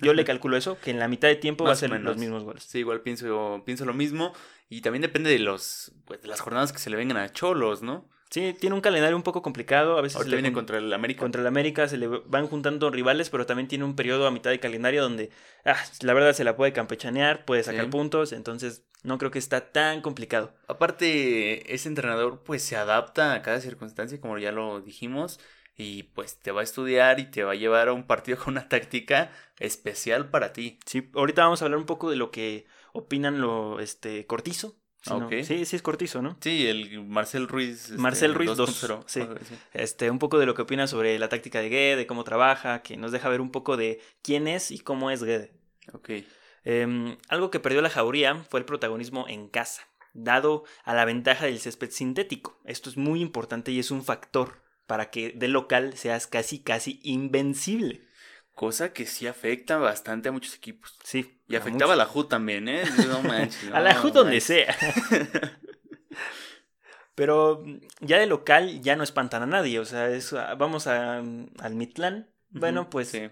Yo 0.00 0.14
le 0.14 0.24
calculo 0.24 0.56
eso, 0.56 0.78
que 0.80 0.90
en 0.90 0.98
la 0.98 1.08
mitad 1.08 1.28
de 1.28 1.36
tiempo 1.36 1.64
va 1.64 1.72
a 1.72 1.76
ser 1.76 1.90
los 1.90 2.16
mismos 2.16 2.44
goles. 2.44 2.62
Sí, 2.64 2.78
igual 2.78 3.02
pienso, 3.02 3.62
pienso 3.66 3.84
lo 3.84 3.92
mismo. 3.92 4.32
Y 4.68 4.80
también 4.80 5.02
depende 5.02 5.28
de 5.30 5.38
los 5.38 5.92
pues, 6.06 6.22
de 6.22 6.28
las 6.28 6.40
jornadas 6.40 6.72
que 6.72 6.78
se 6.78 6.88
le 6.88 6.96
vengan 6.96 7.18
a 7.18 7.30
Cholos, 7.32 7.82
¿no? 7.82 8.08
Sí, 8.30 8.54
tiene 8.58 8.74
un 8.74 8.80
calendario 8.80 9.16
un 9.16 9.22
poco 9.22 9.40
complicado. 9.42 9.98
A 9.98 10.02
veces 10.02 10.14
se 10.14 10.18
Ahorita 10.18 10.36
le 10.36 10.42
viene 10.42 10.52
contra 10.54 10.78
el 10.78 10.92
América. 10.92 11.20
contra 11.20 11.40
el 11.40 11.46
América 11.46 11.88
se 11.88 11.96
le 11.96 12.06
van 12.08 12.46
juntando 12.48 12.90
rivales, 12.90 13.30
pero 13.30 13.46
también 13.46 13.68
tiene 13.68 13.84
un 13.84 13.94
periodo 13.96 14.26
a 14.26 14.30
mitad 14.30 14.50
de 14.50 14.58
calendario 14.60 15.02
donde, 15.02 15.30
ah, 15.64 15.76
la 16.02 16.12
verdad, 16.12 16.32
se 16.32 16.44
la 16.44 16.56
puede 16.56 16.72
campechanear, 16.72 17.44
puede 17.44 17.62
sacar 17.62 17.84
Sí. 17.84 17.90
puntos, 17.90 18.32
entonces 18.32 18.84
no 19.04 19.18
creo 19.18 19.30
que 19.30 19.38
está 19.38 19.70
tan 19.72 20.00
complicado. 20.02 20.52
Aparte, 20.66 21.72
ese 21.74 21.88
entrenador 21.88 22.42
pues 22.42 22.62
se 22.62 22.76
adapta 22.76 23.34
a 23.34 23.42
cada 23.42 23.60
circunstancia, 23.60 24.20
como 24.20 24.38
ya 24.38 24.50
lo 24.50 24.80
dijimos, 24.80 25.38
y 25.76 26.04
pues 26.04 26.38
te 26.40 26.50
va 26.52 26.62
a 26.62 26.64
estudiar 26.64 27.20
y 27.20 27.30
te 27.30 27.44
va 27.44 27.52
a 27.52 27.56
llevar 27.56 27.88
a 27.88 27.92
un 27.92 28.06
partido 28.06 28.38
con 28.42 28.54
una 28.54 28.68
táctica 28.68 29.30
especial 29.60 30.30
para 30.30 30.52
ti. 30.52 30.78
Sí, 30.86 31.10
ahorita 31.14 31.42
vamos 31.44 31.62
a 31.62 31.66
hablar 31.66 31.78
un 31.78 31.86
poco 31.86 32.10
de 32.10 32.16
lo 32.16 32.30
que 32.30 32.66
opinan 32.92 33.40
lo, 33.40 33.78
este, 33.80 34.26
Cortizo. 34.26 34.76
Sí, 35.06 35.14
¿no? 35.14 35.26
Ok. 35.26 35.34
sí, 35.44 35.64
sí 35.64 35.76
es 35.76 35.82
Cortizo, 35.82 36.20
¿no? 36.22 36.36
Sí, 36.40 36.66
el 36.66 37.04
Marcel 37.04 37.46
Ruiz. 37.46 37.84
este, 37.84 37.98
Marcel 37.98 38.34
Ruiz 38.34 38.50
2.0. 38.50 38.88
2, 38.88 39.04
sí. 39.06 39.20
Este, 39.72 40.10
un 40.10 40.18
poco 40.18 40.38
de 40.38 40.46
lo 40.46 40.54
que 40.54 40.62
opina 40.62 40.86
sobre 40.86 41.18
la 41.18 41.28
táctica 41.28 41.60
de 41.60 41.68
Guede, 41.68 41.96
de 41.96 42.06
cómo 42.06 42.24
trabaja, 42.24 42.82
que 42.82 42.96
nos 42.96 43.12
deja 43.12 43.28
ver 43.28 43.40
un 43.40 43.50
poco 43.50 43.76
de 43.76 44.00
quién 44.22 44.48
es 44.48 44.70
y 44.70 44.78
cómo 44.78 45.10
es 45.10 45.22
Guede. 45.22 45.52
Ok. 45.92 46.10
Em, 46.64 47.16
algo 47.28 47.50
que 47.50 47.60
perdió 47.60 47.80
la 47.80 47.90
jauría 47.90 48.44
fue 48.50 48.58
el 48.58 48.66
protagonismo 48.66 49.26
en 49.28 49.48
casa, 49.48 49.82
dado 50.12 50.64
a 50.84 50.94
la 50.94 51.04
ventaja 51.04 51.46
del 51.46 51.60
césped 51.60 51.90
sintético. 51.90 52.60
Esto 52.64 52.90
es 52.90 52.96
muy 52.96 53.20
importante 53.20 53.70
y 53.70 53.78
es 53.78 53.92
un 53.92 54.02
factor 54.02 54.62
para 54.86 55.10
que 55.10 55.30
de 55.30 55.48
local 55.48 55.96
seas 55.96 56.26
casi, 56.26 56.58
casi 56.58 57.00
invencible. 57.04 58.05
Cosa 58.56 58.94
que 58.94 59.04
sí 59.04 59.26
afecta 59.26 59.76
bastante 59.76 60.30
a 60.30 60.32
muchos 60.32 60.54
equipos. 60.54 60.96
Sí. 61.04 61.38
Y 61.46 61.56
afectaba 61.56 61.92
a 61.92 61.96
la 61.96 62.06
JU 62.06 62.24
también, 62.24 62.68
¿eh? 62.68 62.84
No 63.06 63.20
manches. 63.22 63.70
a 63.72 63.80
la 63.80 63.94
JUT 63.94 64.14
donde 64.14 64.40
manches. 64.40 64.44
sea. 64.44 64.74
Pero 67.14 67.62
mm, 67.62 67.80
ya 68.00 68.18
de 68.18 68.26
local 68.26 68.80
ya 68.80 68.96
no 68.96 69.02
espantan 69.02 69.42
a 69.42 69.46
nadie. 69.46 69.78
O 69.78 69.84
sea, 69.84 70.08
es, 70.08 70.32
ah, 70.32 70.54
vamos 70.54 70.86
a, 70.86 71.20
mm, 71.20 71.48
al 71.58 71.74
Mitlán. 71.74 72.30
Bueno, 72.48 72.88
pues 72.88 73.08
sí. 73.08 73.28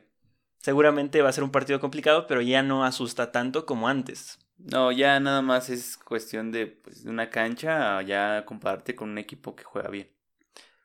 seguramente 0.59 1.23
va 1.23 1.31
a 1.31 1.33
ser 1.33 1.43
un 1.43 1.50
partido 1.50 1.81
complicado, 1.81 2.26
pero 2.26 2.43
ya 2.43 2.62
no 2.62 2.85
asusta 2.85 3.33
tanto 3.33 3.64
como 3.64 3.88
antes. 3.88 4.38
No, 4.59 4.93
ya 4.93 5.19
nada 5.21 5.40
más 5.40 5.71
es 5.71 5.97
cuestión 5.97 6.52
de, 6.52 6.66
pues, 6.66 7.07
una 7.07 7.31
cancha 7.31 7.97
a 7.97 8.02
ya 8.02 8.45
compararte 8.45 8.95
con 8.95 9.09
un 9.09 9.16
equipo 9.16 9.57
que 9.57 9.64
juega 9.64 9.88
bien. 9.88 10.11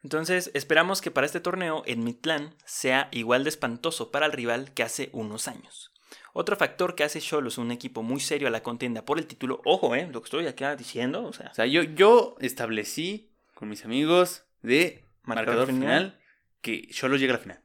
Entonces, 0.03 0.51
esperamos 0.53 1.01
que 1.01 1.11
para 1.11 1.25
este 1.25 1.39
torneo 1.39 1.83
el 1.85 1.97
Mitlán 1.99 2.55
sea 2.65 3.09
igual 3.11 3.43
de 3.43 3.49
espantoso 3.49 4.11
para 4.11 4.25
el 4.25 4.31
rival 4.31 4.73
que 4.73 4.83
hace 4.83 5.09
unos 5.11 5.47
años. 5.47 5.91
Otro 6.33 6.55
factor 6.55 6.95
que 6.95 7.03
hace 7.03 7.19
Cholos 7.19 7.57
un 7.57 7.71
equipo 7.71 8.01
muy 8.01 8.19
serio 8.19 8.47
a 8.47 8.51
la 8.51 8.63
contienda 8.63 9.03
por 9.03 9.17
el 9.19 9.27
título, 9.27 9.61
ojo, 9.65 9.95
eh, 9.95 10.07
lo 10.11 10.21
que 10.21 10.27
estoy 10.27 10.47
acá 10.47 10.75
diciendo, 10.75 11.23
o 11.25 11.33
sea, 11.33 11.49
O 11.51 11.53
sea, 11.53 11.65
yo, 11.65 11.83
yo 11.83 12.35
establecí 12.39 13.29
con 13.55 13.67
mis 13.69 13.83
amigos 13.83 14.43
de 14.61 15.03
Marcador 15.23 15.67
marcador, 15.67 15.67
final. 15.67 15.79
final, 15.79 16.19
que 16.61 16.87
Cholo 16.91 17.17
llega 17.17 17.33
a 17.33 17.37
la 17.37 17.43
final. 17.43 17.63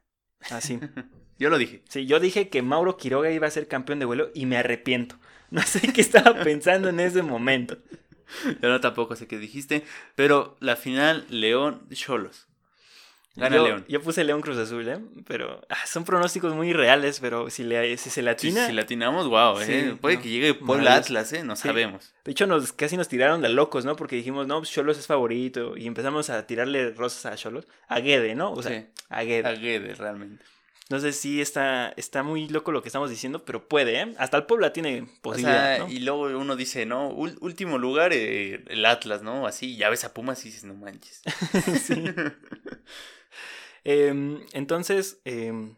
así. 0.51 0.79
Yo 1.37 1.49
lo 1.49 1.57
dije. 1.57 1.83
Sí, 1.89 2.05
yo 2.05 2.21
dije 2.21 2.47
que 2.47 2.61
Mauro 2.61 2.95
Quiroga 2.95 3.29
iba 3.29 3.45
a 3.45 3.51
ser 3.51 3.67
campeón 3.67 3.99
de 3.99 4.05
vuelo 4.05 4.31
y 4.33 4.45
me 4.45 4.55
arrepiento. 4.55 5.17
No 5.49 5.61
sé 5.63 5.81
qué 5.91 5.99
estaba 5.99 6.41
pensando 6.43 6.87
en 6.87 7.01
ese 7.01 7.23
momento. 7.23 7.77
Yo 8.61 8.69
no 8.69 8.79
tampoco 8.81 9.15
sé 9.15 9.27
qué 9.27 9.37
dijiste. 9.37 9.83
Pero 10.15 10.55
la 10.59 10.75
final, 10.75 11.25
León, 11.29 11.81
Cholos. 11.93 12.47
Gana 13.37 13.57
yo, 13.57 13.63
León. 13.65 13.85
Yo 13.89 14.01
puse 14.01 14.23
León 14.23 14.39
Cruz 14.39 14.57
Azul, 14.57 14.87
¿eh? 14.87 14.97
Pero 15.27 15.59
ah, 15.69 15.85
son 15.85 16.05
pronósticos 16.05 16.53
muy 16.55 16.71
reales, 16.71 17.19
pero 17.19 17.49
si, 17.49 17.65
le, 17.65 17.97
si 17.97 18.09
se 18.09 18.21
le 18.21 18.39
Si, 18.39 18.49
si 18.51 18.71
latinamos, 18.71 19.27
wow, 19.27 19.59
¿eh? 19.59 19.65
Sí, 19.65 19.97
Puede 19.99 20.15
no. 20.15 20.21
que 20.21 20.29
llegue 20.29 20.53
Puebla. 20.53 20.95
Atlas, 20.95 21.33
¿eh? 21.33 21.43
No 21.43 21.57
Sí. 21.57 21.63
sabemos. 21.67 22.13
De 22.23 22.31
hecho, 22.31 22.47
nos, 22.47 22.71
casi 22.71 22.95
nos 22.95 23.09
tiraron 23.09 23.41
de 23.41 23.49
locos, 23.49 23.83
¿no? 23.83 23.97
Porque 23.97 24.15
dijimos, 24.15 24.47
no, 24.47 24.59
pues 24.59 24.71
Cholos 24.71 24.97
es 24.97 25.05
favorito. 25.07 25.75
Y 25.75 25.85
empezamos 25.85 26.29
a 26.29 26.47
tirarle 26.47 26.91
rosas 26.91 27.25
a 27.25 27.35
Cholos. 27.35 27.67
A 27.89 27.99
Guede, 27.99 28.35
¿no? 28.35 28.53
O 28.53 28.63
sea, 28.63 28.79
Sí. 28.79 28.87
a 29.09 29.23
Guede. 29.23 29.45
A 29.49 29.51
Guedes, 29.51 29.97
realmente. 29.97 30.45
Entonces 30.87 31.15
sí 31.15 31.41
está, 31.41 31.89
está 31.97 32.21
muy 32.21 32.47
loco 32.47 32.71
lo 32.71 32.83
que 32.83 32.89
estamos 32.89 33.09
diciendo, 33.09 33.43
pero 33.43 33.67
puede, 33.67 33.99
¿eh? 34.01 34.13
Hasta 34.19 34.37
el 34.37 34.45
Puebla 34.45 34.71
tiene 34.71 35.01
O 35.01 35.21
posibilidad, 35.21 35.77
sea, 35.77 35.85
¿no? 35.85 35.91
y 35.91 35.99
luego 35.99 36.21
uno 36.37 36.55
dice, 36.55 36.85
¿no? 36.85 37.09
Último 37.09 37.79
lugar, 37.79 38.13
eh, 38.13 38.63
el 38.67 38.85
Atlas, 38.85 39.23
¿no? 39.23 39.47
Así, 39.47 39.77
ya 39.77 39.89
ves 39.89 40.03
a 40.03 40.13
Pumas 40.13 40.45
y 40.45 40.49
dices, 40.49 40.63
no 40.63 40.75
manches. 40.75 41.21
Sí. 41.83 42.03
Em, 43.83 44.41
entonces, 44.53 45.19
em, 45.25 45.75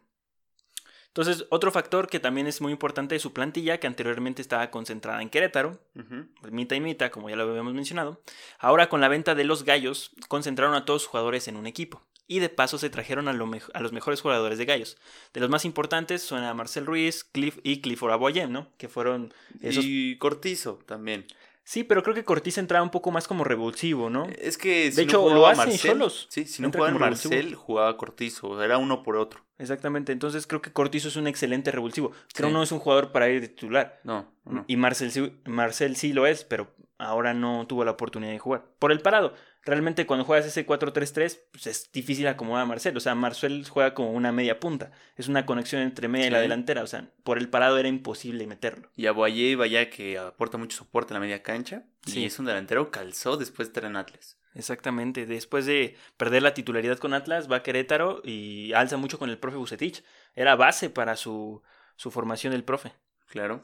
entonces, 1.08 1.46
otro 1.50 1.72
factor 1.72 2.08
que 2.08 2.20
también 2.20 2.46
es 2.46 2.62
muy 2.62 2.72
importante 2.72 3.16
es 3.16 3.22
su 3.24 3.34
plantilla, 3.34 3.80
que 3.80 3.88
anteriormente 3.88 4.42
estaba 4.42 4.70
concentrada 4.70 5.22
en 5.22 5.30
Querétaro, 5.30 5.80
Ujú. 5.96 6.28
mitad 6.52 6.76
y 6.76 6.80
mitad, 6.80 7.10
como 7.10 7.30
ya 7.30 7.36
lo 7.36 7.44
habíamos 7.50 7.74
mencionado. 7.74 8.22
Ahora 8.60 8.88
con 8.88 9.02
la 9.02 9.08
venta 9.08 9.34
de 9.36 9.44
los 9.44 9.64
gallos, 9.64 10.12
concentraron 10.28 10.76
a 10.76 10.86
todos 10.86 11.02
sus 11.02 11.10
jugadores 11.10 11.48
en 11.48 11.56
un 11.58 11.66
equipo. 11.66 12.04
Y 12.28 12.40
de 12.40 12.50
paso 12.50 12.78
se 12.78 12.90
trajeron 12.90 13.28
a, 13.28 13.34
lo 13.34 13.50
a 13.74 13.80
los 13.80 13.94
mejores 13.94 14.22
jugadores 14.22 14.58
de 14.58 14.66
gallos. 14.66 14.98
De 15.34 15.40
los 15.40 15.50
más 15.50 15.64
importantes 15.64 16.22
son 16.22 16.44
a 16.44 16.54
Marcel 16.54 16.86
Ruiz, 16.86 17.24
Cliff 17.24 17.60
y 17.64 17.80
Clifford 17.82 18.12
Aboyem, 18.12 18.52
¿no? 18.52 18.68
Que 18.78 18.90
fueron 18.90 19.34
esos... 19.62 19.86
Y 19.86 20.18
Cortizo 20.18 20.80
también. 20.86 21.26
Sí, 21.64 21.84
pero 21.84 22.02
creo 22.02 22.16
que 22.16 22.24
Cortiz 22.24 22.58
entraba 22.58 22.82
un 22.82 22.92
poco 22.92 23.12
más 23.12 23.28
como 23.28 23.44
revulsivo, 23.44 24.10
¿no? 24.10 24.26
Es 24.40 24.58
que 24.58 24.90
si 24.90 24.98
De 24.98 25.06
no 25.06 25.10
hecho, 25.10 25.34
lo 25.34 25.48
hacen 25.48 25.70
Marcel, 25.70 25.92
solos. 25.92 26.28
Sí, 26.30 26.46
si 26.46 26.62
no 26.62 26.72
jugaba 26.72 26.92
revulsivo. 26.98 27.34
Marcel, 27.34 27.56
jugaba 27.56 27.98
Cortizo. 27.98 28.64
Era 28.64 28.78
uno 28.78 29.04
por 29.04 29.18
otro. 29.18 29.42
Exactamente, 29.58 30.14
entonces 30.14 30.48
creo 30.48 30.62
que 30.62 30.72
Cortizo 30.72 31.10
es 31.10 31.18
un 31.18 31.28
excelente 31.28 31.70
revulsivo. 31.72 32.12
Creo 32.34 32.48
Sí. 32.50 32.54
no 32.54 32.64
es 32.64 32.72
un 32.72 32.80
jugador 32.80 33.12
para 33.12 33.30
ir 33.30 33.42
de 33.42 33.50
titular. 33.50 34.00
No, 34.06 34.32
no. 34.46 34.64
Y 34.68 34.78
Marcel, 34.78 35.34
Marcel 35.44 35.98
sí 35.98 36.14
lo 36.14 36.26
es, 36.26 36.46
pero 36.46 36.74
ahora 37.00 37.34
no 37.34 37.66
tuvo 37.68 37.84
la 37.84 37.92
oportunidad 37.92 38.32
de 38.32 38.40
jugar. 38.40 38.64
Por 38.80 38.94
el 38.94 39.02
parado. 39.02 39.34
Realmente 39.68 40.06
cuando 40.06 40.24
juegas 40.24 40.46
ese 40.46 40.66
4-3-3, 40.66 41.42
pues 41.52 41.68
es 41.68 41.92
difícil 41.92 42.26
acomodar 42.28 42.64
a 42.64 42.66
Marcel. 42.66 42.96
O 42.96 43.02
sea, 43.02 43.16
Marcel 43.16 43.68
juega 43.70 43.94
como 43.94 44.12
una 44.12 44.32
media 44.32 44.62
punta. 44.62 44.92
Es 45.18 45.28
una 45.28 45.46
conexión 45.46 45.82
entre 45.82 46.08
media 46.08 46.28
y 46.28 46.30
la 46.30 46.40
delantera. 46.40 46.84
O 46.84 46.88
sea, 46.88 47.12
por 47.26 47.38
el 47.38 47.50
parado 47.50 47.78
era 47.78 47.90
imposible 47.90 48.48
meterlo. 48.48 48.90
Y 48.96 49.08
a 49.08 49.12
Boye, 49.12 49.58
vaya 49.58 49.90
que 49.90 50.18
aporta 50.18 50.58
mucho 50.58 50.78
soporte 50.78 51.14
en 51.14 51.16
la 51.16 51.20
media 51.20 51.44
cancha. 51.44 51.84
Sí. 52.06 52.22
Y 52.22 52.26
es 52.28 52.40
un 52.40 52.46
delantero 52.46 52.92
calzó 52.92 53.36
después 53.36 53.68
de 53.68 53.72
estar 53.72 53.84
en 53.84 53.98
Atlas. 53.98 54.38
Exactamente. 54.54 55.26
Después 55.26 55.66
de 55.66 55.98
perder 56.16 56.44
la 56.44 56.54
titularidad 56.54 56.98
con 56.98 57.14
Atlas, 57.14 57.52
va 57.52 57.58
a 57.58 57.64
Querétaro 57.64 58.22
y 58.24 58.72
alza 58.72 58.96
mucho 58.96 59.20
con 59.20 59.30
el 59.30 59.38
profe 59.38 59.58
Bucetich. 59.58 60.02
Era 60.34 60.56
base 60.56 60.90
para 60.90 61.18
su, 61.18 61.62
su 61.98 62.10
formación 62.10 62.52
del 62.54 62.64
profe. 62.64 62.94
Claro. 63.28 63.62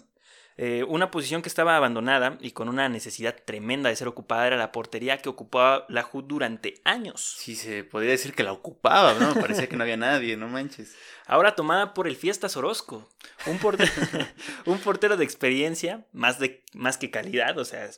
Eh, 0.58 0.84
una 0.88 1.10
posición 1.10 1.42
que 1.42 1.50
estaba 1.50 1.76
abandonada 1.76 2.38
y 2.40 2.52
con 2.52 2.70
una 2.70 2.88
necesidad 2.88 3.36
tremenda 3.44 3.90
de 3.90 3.96
ser 3.96 4.08
ocupada 4.08 4.46
era 4.46 4.58
la 4.58 4.72
portería 4.72 5.18
que 5.18 5.30
ocupaba 5.30 5.86
la 5.90 6.04
JUT 6.04 6.28
durante 6.28 6.82
años. 6.84 7.38
Sí, 7.40 7.56
se 7.56 7.84
podría 7.84 8.12
decir 8.12 8.34
que 8.34 8.44
la 8.44 8.54
ocupaba, 8.54 9.14
¿no? 9.16 9.34
Parecía 9.34 9.68
que 9.68 9.76
no 9.76 9.84
había 9.84 9.98
nadie, 9.98 10.38
no 10.38 10.48
manches. 10.48 10.96
Ahora 11.26 11.56
tomada 11.56 11.94
por 11.94 12.08
el 12.08 12.16
Fiestas 12.16 12.56
Orozco, 12.58 13.10
un 13.48 13.58
portero, 13.58 13.92
un 14.66 14.78
portero 14.80 15.18
de 15.18 15.24
experiencia, 15.24 16.06
más, 16.12 16.40
de, 16.40 16.64
más 16.74 16.98
que 16.98 17.10
calidad, 17.10 17.58
o 17.58 17.66
sea, 17.66 17.90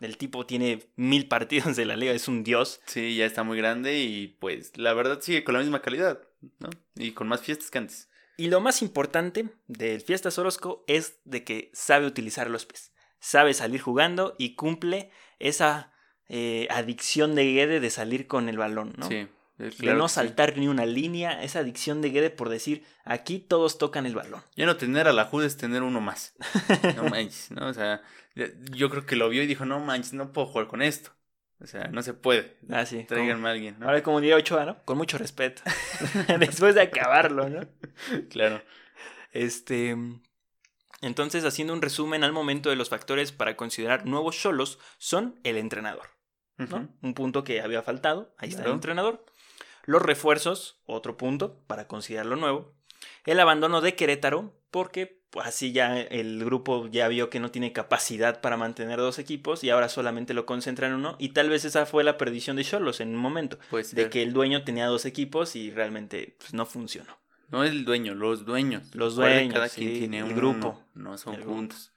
el 0.00 0.16
tipo 0.16 0.46
tiene 0.46 0.90
mil 0.96 1.28
partidos 1.28 1.76
de 1.76 1.84
la 1.84 1.96
liga, 1.96 2.12
es 2.12 2.28
un 2.28 2.42
dios. 2.42 2.80
Sí, 2.86 3.16
ya 3.16 3.26
está 3.26 3.42
muy 3.42 3.58
grande 3.58 3.98
y 3.98 4.28
pues 4.28 4.76
la 4.76 4.94
verdad 4.94 5.20
sigue 5.20 5.44
con 5.44 5.54
la 5.54 5.60
misma 5.60 5.82
calidad, 5.82 6.20
¿no? 6.58 6.70
Y 6.96 7.12
con 7.12 7.28
más 7.28 7.42
fiestas 7.42 7.70
que 7.70 7.78
antes. 7.78 8.09
Y 8.40 8.48
lo 8.48 8.62
más 8.62 8.80
importante 8.80 9.50
del 9.66 10.00
Fiestas 10.00 10.38
Orozco 10.38 10.82
es 10.86 11.18
de 11.26 11.44
que 11.44 11.70
sabe 11.74 12.06
utilizar 12.06 12.48
los 12.48 12.64
pies. 12.64 12.90
Sabe 13.18 13.52
salir 13.52 13.82
jugando 13.82 14.34
y 14.38 14.54
cumple 14.54 15.10
esa 15.38 15.92
eh, 16.26 16.66
adicción 16.70 17.34
de 17.34 17.52
Guede 17.52 17.80
de 17.80 17.90
salir 17.90 18.26
con 18.26 18.48
el 18.48 18.56
balón, 18.56 18.94
¿no? 18.96 19.08
Sí. 19.08 19.28
de 19.58 19.92
no 19.92 20.08
saltar 20.08 20.56
ni 20.56 20.68
una 20.68 20.86
línea, 20.86 21.42
esa 21.42 21.58
adicción 21.58 22.00
de 22.00 22.12
Guede 22.12 22.30
por 22.30 22.48
decir, 22.48 22.82
aquí 23.04 23.40
todos 23.40 23.76
tocan 23.76 24.06
el 24.06 24.14
balón. 24.14 24.40
Ya 24.56 24.64
no 24.64 24.78
tener 24.78 25.06
a 25.06 25.12
la 25.12 25.26
Jude 25.26 25.46
es 25.46 25.58
tener 25.58 25.82
uno 25.82 26.00
más. 26.00 26.32
No 26.96 27.10
manches, 27.10 27.50
¿no? 27.50 27.66
O 27.68 27.74
sea, 27.74 28.00
yo 28.72 28.88
creo 28.88 29.04
que 29.04 29.16
lo 29.16 29.28
vio 29.28 29.42
y 29.42 29.48
dijo, 29.48 29.66
no 29.66 29.80
manches, 29.80 30.14
no 30.14 30.32
puedo 30.32 30.46
jugar 30.46 30.66
con 30.66 30.80
esto. 30.80 31.10
O 31.62 31.66
sea, 31.66 31.88
no 31.88 32.02
se 32.02 32.14
puede. 32.14 32.56
Ah, 32.70 32.86
sí. 32.86 33.04
Tráiganme 33.04 33.48
a 33.48 33.52
alguien, 33.52 33.76
¿no? 33.78 33.86
Ahora, 33.86 34.02
como 34.02 34.20
diría 34.20 34.36
Ochoa, 34.36 34.64
¿no? 34.64 34.82
Con 34.84 34.96
mucho 34.96 35.18
respeto. 35.18 35.62
Después 36.38 36.74
de 36.74 36.82
acabarlo, 36.82 37.48
¿no? 37.48 37.60
Claro. 38.30 38.62
Este. 39.32 39.96
Entonces, 41.02 41.44
haciendo 41.44 41.72
un 41.72 41.82
resumen 41.82 42.24
al 42.24 42.32
momento 42.32 42.70
de 42.70 42.76
los 42.76 42.88
factores 42.88 43.32
para 43.32 43.56
considerar 43.56 44.06
nuevos 44.06 44.40
solos, 44.40 44.78
son 44.98 45.38
el 45.44 45.56
entrenador. 45.56 46.08
¿no? 46.58 46.88
Un 47.00 47.14
punto 47.14 47.42
que 47.42 47.62
había 47.62 47.82
faltado. 47.82 48.34
Ahí 48.36 48.50
está 48.50 48.64
el 48.64 48.72
entrenador. 48.72 49.24
Los 49.84 50.02
refuerzos, 50.02 50.80
otro 50.84 51.16
punto 51.16 51.64
para 51.66 51.88
considerarlo 51.88 52.36
nuevo. 52.36 52.74
El 53.24 53.40
abandono 53.40 53.80
de 53.80 53.96
Querétaro, 53.96 54.52
porque 54.70 55.20
pues 55.30 55.46
así 55.46 55.72
ya 55.72 56.00
el 56.00 56.44
grupo 56.44 56.88
ya 56.88 57.06
vio 57.08 57.30
que 57.30 57.38
no 57.38 57.50
tiene 57.50 57.72
capacidad 57.72 58.40
para 58.40 58.56
mantener 58.56 58.98
dos 58.98 59.18
equipos 59.18 59.62
y 59.62 59.70
ahora 59.70 59.88
solamente 59.88 60.34
lo 60.34 60.44
concentra 60.44 60.88
en 60.88 60.94
uno. 60.94 61.16
Y 61.18 61.30
tal 61.30 61.48
vez 61.48 61.64
esa 61.64 61.86
fue 61.86 62.02
la 62.02 62.18
perdición 62.18 62.56
de 62.56 62.64
Cholos 62.64 63.00
en 63.00 63.10
un 63.10 63.16
momento. 63.16 63.58
de 63.92 64.10
que 64.10 64.22
el 64.22 64.32
dueño 64.32 64.64
tenía 64.64 64.86
dos 64.86 65.04
equipos 65.04 65.54
y 65.54 65.70
realmente 65.70 66.36
pues, 66.38 66.52
no 66.52 66.66
funcionó. 66.66 67.16
No 67.48 67.64
es 67.64 67.70
el 67.70 67.84
dueño, 67.84 68.14
los 68.14 68.44
dueños. 68.44 68.94
Los 68.94 69.16
dueños. 69.16 69.54
Cada 69.54 69.68
quien 69.68 69.98
tiene 69.98 70.24
un 70.24 70.34
grupo. 70.34 70.82
No 70.94 71.16
son 71.16 71.40
juntos. 71.42 71.92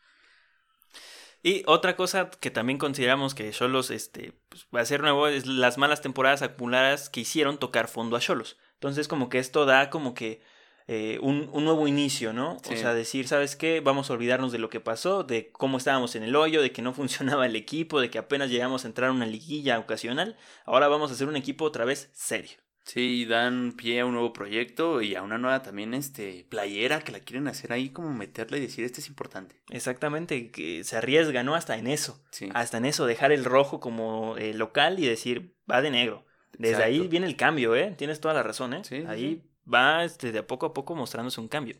Y 1.45 1.63
otra 1.65 1.97
cosa 1.97 2.29
que 2.29 2.51
también 2.51 2.79
consideramos 2.79 3.35
que 3.35 3.51
Cholos 3.51 3.91
este, 3.91 4.33
pues, 4.47 4.65
va 4.73 4.79
a 4.79 4.85
ser 4.85 5.01
nuevo 5.01 5.27
es 5.27 5.45
las 5.45 5.77
malas 5.77 6.01
temporadas 6.01 6.41
acumuladas 6.41 7.09
que 7.09 7.19
hicieron 7.19 7.57
tocar 7.57 7.89
fondo 7.89 8.15
a 8.15 8.21
Cholos. 8.21 8.57
Entonces 8.75 9.07
como 9.07 9.27
que 9.27 9.39
esto 9.39 9.65
da 9.65 9.89
como 9.89 10.13
que 10.13 10.41
eh, 10.87 11.17
un, 11.21 11.49
nuevo 11.53 11.87
inicio, 11.87 12.33
¿no? 12.33 12.57
O 12.57 12.75
sea, 12.75 12.93
decir, 12.93 13.27
¿sabes 13.27 13.55
qué? 13.55 13.79
Vamos 13.79 14.09
a 14.09 14.13
olvidarnos 14.13 14.51
de 14.51 14.59
lo 14.59 14.69
que 14.69 14.79
pasó, 14.79 15.23
de 15.23 15.51
cómo 15.51 15.77
estábamos 15.77 16.15
en 16.15 16.23
el 16.23 16.35
hoyo, 16.35 16.61
de 16.61 16.71
que 16.71 16.81
no 16.81 16.93
funcionaba 16.93 17.45
el 17.45 17.55
equipo, 17.55 18.01
de 18.01 18.09
que 18.09 18.17
apenas 18.17 18.49
llegamos 18.49 18.83
a 18.83 18.87
entrar 18.87 19.09
a 19.09 19.13
una 19.13 19.25
liguilla 19.25 19.79
ocasional. 19.79 20.37
Ahora 20.65 20.87
vamos 20.87 21.11
a 21.11 21.13
hacer 21.13 21.27
un 21.27 21.35
equipo 21.35 21.65
otra 21.65 21.85
vez 21.85 22.09
serio. 22.13 22.57
Sí, 22.85 23.23
dan 23.23 23.71
pie 23.71 24.01
a 24.01 24.05
un 24.05 24.13
nuevo 24.13 24.33
proyecto 24.33 25.01
y 25.01 25.15
a 25.15 25.21
una 25.21 25.37
nueva 25.37 25.61
también 25.61 25.93
este 25.93 26.45
playera 26.49 26.99
que 26.99 27.13
la 27.13 27.21
quieren 27.21 27.47
hacer 27.47 27.71
ahí 27.71 27.89
como 27.89 28.13
meterla 28.13 28.57
y 28.57 28.61
decir 28.61 28.83
este 28.83 28.99
es 28.99 29.07
importante. 29.07 29.61
Exactamente, 29.69 30.51
que 30.51 30.83
se 30.83 30.97
arriesga, 30.97 31.43
¿no? 31.43 31.55
Hasta 31.55 31.77
en 31.77 31.87
eso. 31.87 32.21
Hasta 32.53 32.77
en 32.77 32.85
eso, 32.85 33.05
dejar 33.05 33.31
el 33.31 33.45
rojo 33.45 33.79
como 33.79 34.35
eh, 34.37 34.53
local 34.53 34.99
y 34.99 35.05
decir 35.05 35.55
va 35.69 35.81
de 35.81 35.91
negro. 35.91 36.25
Desde 36.57 36.83
ahí 36.83 37.07
viene 37.07 37.25
el 37.25 37.37
cambio, 37.37 37.73
¿eh? 37.75 37.95
Tienes 37.97 38.19
toda 38.19 38.33
la 38.33 38.43
razón, 38.43 38.73
¿eh? 38.73 38.81
Sí, 38.83 39.05
ahí 39.07 39.41
va 39.71 40.03
este, 40.03 40.31
de 40.31 40.39
a 40.39 40.47
poco 40.47 40.65
a 40.65 40.73
poco 40.73 40.95
mostrándose 40.95 41.41
un 41.41 41.47
cambio. 41.47 41.75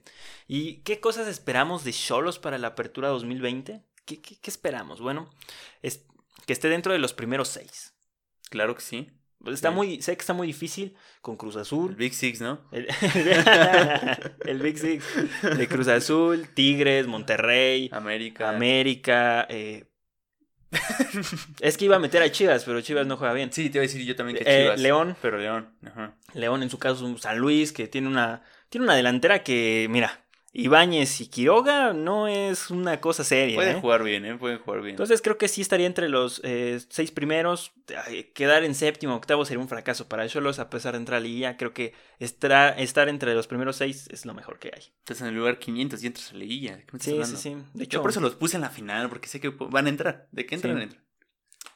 ¿Y 0.48 0.78
qué 0.82 1.00
cosas 1.00 1.28
esperamos 1.28 1.84
de 1.84 1.94
Cholos 1.94 2.40
para 2.40 2.58
la 2.58 2.70
apertura 2.70 3.10
2020? 3.10 3.82
¿Qué, 4.06 4.22
qué, 4.22 4.38
qué 4.40 4.50
esperamos? 4.50 5.02
Bueno, 5.02 5.30
es 5.82 6.06
que 6.46 6.54
esté 6.54 6.70
dentro 6.70 6.94
de 6.94 7.00
los 7.00 7.14
primeros 7.14 7.48
seis. 7.50 7.94
Claro 8.50 8.76
que 8.76 8.82
sí. 8.82 9.12
Está 9.46 9.72
muy, 9.72 10.02
sé 10.02 10.16
que 10.16 10.22
está 10.22 10.34
muy 10.34 10.48
difícil 10.48 10.96
con 11.22 11.36
Cruz 11.36 11.58
Azul. 11.58 11.92
El 11.92 11.96
Big 11.98 12.14
Six, 12.14 12.40
¿no? 12.40 12.62
El, 12.72 12.88
el 14.46 14.62
Big 14.62 14.78
Six. 14.78 15.04
De 15.58 15.68
Cruz 15.68 15.90
Azul, 15.90 16.48
Tigres, 16.54 17.08
Monterrey. 17.08 17.90
América. 17.92 18.50
América. 18.50 19.46
Eh, 19.50 19.86
es 21.60 21.78
que 21.78 21.86
iba 21.86 21.96
a 21.96 22.00
meter 22.00 22.22
a 22.22 22.32
Chivas, 22.32 22.64
pero 22.64 22.82
Chivas 22.82 23.08
no 23.08 23.18
juega 23.18 23.34
bien. 23.34 23.52
Sí, 23.52 23.70
te 23.70 23.78
iba 23.78 23.84
a 23.84 23.88
decir 23.88 24.04
yo 24.06 24.16
también 24.16 24.38
que 24.38 24.44
eh, 24.46 24.64
Chivas. 24.64 24.82
León. 24.82 25.16
Pero 25.22 25.38
León. 25.38 25.70
León, 26.34 26.64
en 26.64 26.70
su 26.70 26.80
caso, 26.80 27.18
San 27.18 27.38
Luis, 27.38 27.72
que 27.72 27.88
tiene 27.88 28.08
una, 28.08 28.42
tiene 28.70 28.86
una 28.86 28.96
delantera 28.96 29.44
que, 29.44 29.88
mira, 29.90 30.23
Ibáñez 30.56 31.20
y 31.20 31.28
Quiroga 31.28 31.94
no 31.94 32.28
es 32.28 32.70
una 32.70 33.02
cosa 33.02 33.24
seria. 33.24 33.56
Pueden 33.56 33.78
¿eh? 33.78 33.82
jugar 33.82 34.04
bien, 34.04 34.24
¿eh? 34.24 34.38
Pueden 34.38 34.60
jugar 34.60 34.82
bien. 34.82 34.92
Entonces 34.92 35.20
creo 35.24 35.40
que 35.40 35.48
sí 35.48 35.62
estaría 35.62 35.88
entre 35.88 36.10
los 36.10 36.42
eh, 36.44 36.80
seis 36.90 37.10
primeros. 37.10 37.74
Quedar 38.36 38.64
en 38.64 38.76
séptimo, 38.76 39.16
octavo 39.16 39.46
sería 39.46 39.62
un 39.62 39.68
fracaso 39.68 40.08
para 40.08 40.28
Cholos, 40.28 40.60
a 40.60 40.70
pesar 40.70 40.94
de 40.94 41.00
entrar 41.00 41.18
a 41.18 41.22
Liguilla. 41.22 41.58
Creo 41.58 41.74
que 41.74 41.96
estar, 42.20 42.80
estar 42.80 43.10
entre 43.10 43.34
los 43.34 43.48
primeros 43.48 43.78
seis 43.78 44.08
es 44.12 44.28
lo 44.28 44.36
mejor 44.36 44.60
que 44.60 44.72
hay. 44.76 44.84
Estás 45.00 45.22
en 45.22 45.28
el 45.28 45.36
lugar 45.36 45.58
500 45.58 46.04
y 46.04 46.08
entras 46.08 46.32
a 46.32 46.36
Liguilla. 46.36 46.78
¿Qué 46.78 46.94
me 46.94 47.00
sí, 47.00 47.20
sí, 47.24 47.36
sí. 47.36 47.58
De 47.74 47.86
hecho, 47.86 47.98
Yo 47.98 48.02
por 48.04 48.12
eso 48.12 48.22
los 48.22 48.36
puse 48.36 48.56
en 48.56 48.62
la 48.62 48.70
final, 48.70 49.10
porque 49.10 49.28
sé 49.28 49.40
que 49.40 49.50
van 49.50 49.88
a 49.88 49.90
entrar. 49.90 50.28
¿De 50.32 50.46
qué 50.46 50.54
entran? 50.54 50.80
Entran. 50.80 51.04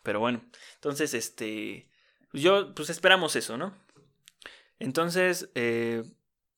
Pero 0.04 0.19
bueno, 0.19 0.43
entonces, 0.75 1.15
este. 1.15 1.89
Yo, 2.32 2.75
pues 2.75 2.91
esperamos 2.91 3.36
eso, 3.36 3.58
¿no? 3.58 3.73
Entonces, 4.80 5.49
eh, 5.56 6.04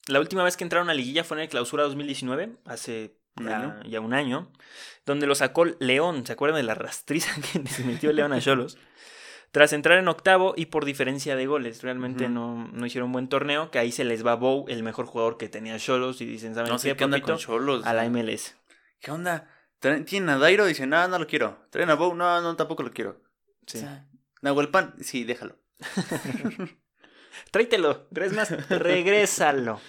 la 0.10 0.20
última 0.20 0.44
vez 0.44 0.58
que 0.58 0.64
entraron 0.64 0.90
a 0.90 0.94
liguilla 0.94 1.24
fue 1.24 1.38
en 1.38 1.44
el 1.44 1.50
clausura 1.50 1.84
2019, 1.84 2.58
hace 2.66 3.16
ya, 3.86 4.02
un 4.02 4.14
año, 4.14 4.52
donde 5.06 5.28
lo 5.28 5.36
sacó 5.36 5.66
León. 5.66 6.26
¿Se 6.26 6.34
acuerdan 6.34 6.58
de 6.58 6.64
la 6.64 6.76
rastriza 6.76 7.32
que 7.54 7.66
se 7.68 7.84
metió 7.84 8.12
León 8.12 8.34
a 8.34 8.40
Cholos? 8.40 8.78
Tras 9.52 9.74
entrar 9.74 9.98
en 9.98 10.08
octavo 10.08 10.54
y 10.56 10.68
por 10.68 10.86
diferencia 10.86 11.36
de 11.36 11.48
goles, 11.48 11.82
realmente 11.82 12.30
no, 12.30 12.68
no, 12.72 12.86
hicieron 12.86 13.08
un 13.08 13.14
buen 13.14 13.30
torneo, 13.30 13.72
que 13.72 13.80
ahí 13.80 13.92
se 13.92 14.04
les 14.04 14.24
va 14.24 14.36
Bow, 14.36 14.66
el 14.68 14.84
mejor 14.84 15.08
jugador 15.08 15.38
que 15.38 15.50
tenía 15.50 15.80
Cholos, 15.80 16.22
y 16.22 16.26
dicen, 16.26 16.54
¿saben 16.54 16.72
no 16.72 16.78
sé 16.78 16.96
qué, 16.96 17.04
onda 17.04 17.20
con 17.22 17.38
Cholos? 17.38 17.86
A 17.86 17.94
la 17.94 18.08
MLS. 18.10 18.56
¿Qué 19.00 19.10
onda? 19.10 19.48
Tienen 19.80 20.30
a 20.30 20.38
Dairo, 20.38 20.66
dicen, 20.66 20.90
no, 20.90 21.08
no 21.08 21.18
lo 21.18 21.26
quiero. 21.26 21.66
Traen 21.72 21.90
a 21.90 21.96
Bow, 21.96 22.14
no, 22.14 22.42
no, 22.42 22.56
tampoco 22.56 22.84
lo 22.84 22.92
quiero. 22.92 23.24
Sí. 23.66 23.84
Nahuel 24.42 24.70
sí, 25.00 25.24
déjalo. 25.24 25.58
Tráitelo, 27.52 28.08
más, 28.36 28.70
regrésalo. 28.70 29.80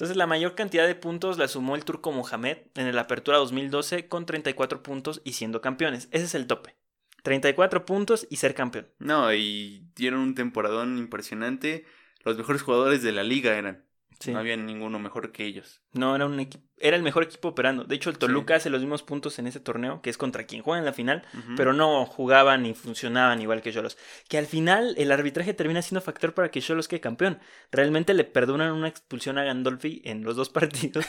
Entonces 0.00 0.16
la 0.16 0.26
mayor 0.26 0.54
cantidad 0.54 0.86
de 0.86 0.94
puntos 0.94 1.36
la 1.36 1.46
sumó 1.46 1.76
el 1.76 1.84
turco 1.84 2.10
Mohamed 2.10 2.56
en 2.74 2.86
el 2.86 2.98
Apertura 2.98 3.36
2012 3.36 4.08
con 4.08 4.24
34 4.24 4.82
puntos 4.82 5.20
y 5.24 5.34
siendo 5.34 5.60
campeones. 5.60 6.08
Ese 6.10 6.24
es 6.24 6.34
el 6.34 6.46
tope. 6.46 6.74
34 7.22 7.84
puntos 7.84 8.26
y 8.30 8.36
ser 8.36 8.54
campeón. 8.54 8.88
No, 8.98 9.30
y 9.34 9.90
dieron 9.94 10.20
un 10.20 10.34
temporadón 10.34 10.96
impresionante. 10.96 11.84
Los 12.24 12.38
mejores 12.38 12.62
jugadores 12.62 13.02
de 13.02 13.12
la 13.12 13.24
liga 13.24 13.58
eran. 13.58 13.84
No 14.26 14.38
había 14.38 14.56
ninguno 14.56 14.98
mejor 14.98 15.32
que 15.32 15.46
ellos. 15.46 15.80
No, 15.92 16.14
era 16.14 16.26
un 16.26 16.38
equipo, 16.40 16.64
era 16.76 16.96
el 16.96 17.02
mejor 17.02 17.22
equipo 17.22 17.48
operando. 17.48 17.84
De 17.84 17.94
hecho, 17.94 18.10
el 18.10 18.18
Toluca 18.18 18.56
hace 18.56 18.68
los 18.68 18.80
mismos 18.80 19.02
puntos 19.02 19.38
en 19.38 19.46
ese 19.46 19.60
torneo, 19.60 20.02
que 20.02 20.10
es 20.10 20.18
contra 20.18 20.44
quien 20.44 20.62
juega 20.62 20.78
en 20.78 20.84
la 20.84 20.92
final, 20.92 21.24
pero 21.56 21.72
no 21.72 22.04
jugaban 22.04 22.62
ni 22.62 22.74
funcionaban 22.74 23.40
igual 23.40 23.62
que 23.62 23.72
Cholos. 23.72 23.96
Que 24.28 24.36
al 24.36 24.46
final 24.46 24.94
el 24.98 25.10
arbitraje 25.10 25.54
termina 25.54 25.80
siendo 25.80 26.02
factor 26.02 26.34
para 26.34 26.50
que 26.50 26.60
Cholos 26.60 26.86
quede 26.86 27.00
campeón. 27.00 27.38
Realmente 27.72 28.12
le 28.12 28.24
perdonan 28.24 28.72
una 28.72 28.88
expulsión 28.88 29.38
a 29.38 29.44
Gandolfi 29.44 30.02
en 30.04 30.22
los 30.22 30.36
dos 30.36 30.50
partidos. 30.50 31.06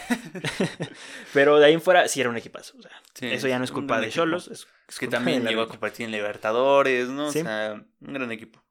pero 1.33 1.59
de 1.59 1.65
ahí 1.65 1.73
en 1.73 1.81
fuera 1.81 2.07
sí 2.07 2.21
era 2.21 2.29
un 2.29 2.37
equipazo. 2.37 2.77
eso 3.19 3.47
ya 3.47 3.57
no 3.57 3.65
es 3.65 3.71
culpa 3.71 3.99
de 3.99 4.09
Cholos. 4.09 4.47
Es, 4.47 4.67
que 4.99 5.07
también 5.07 5.45
llegó 5.45 5.61
a 5.61 5.67
compartir 5.67 6.05
en 6.05 6.11
Libertadores, 6.11 7.09
¿no? 7.09 7.27
O 7.27 7.31
sea, 7.31 7.83
un 7.99 8.13
gran 8.13 8.31
equipo. 8.31 8.61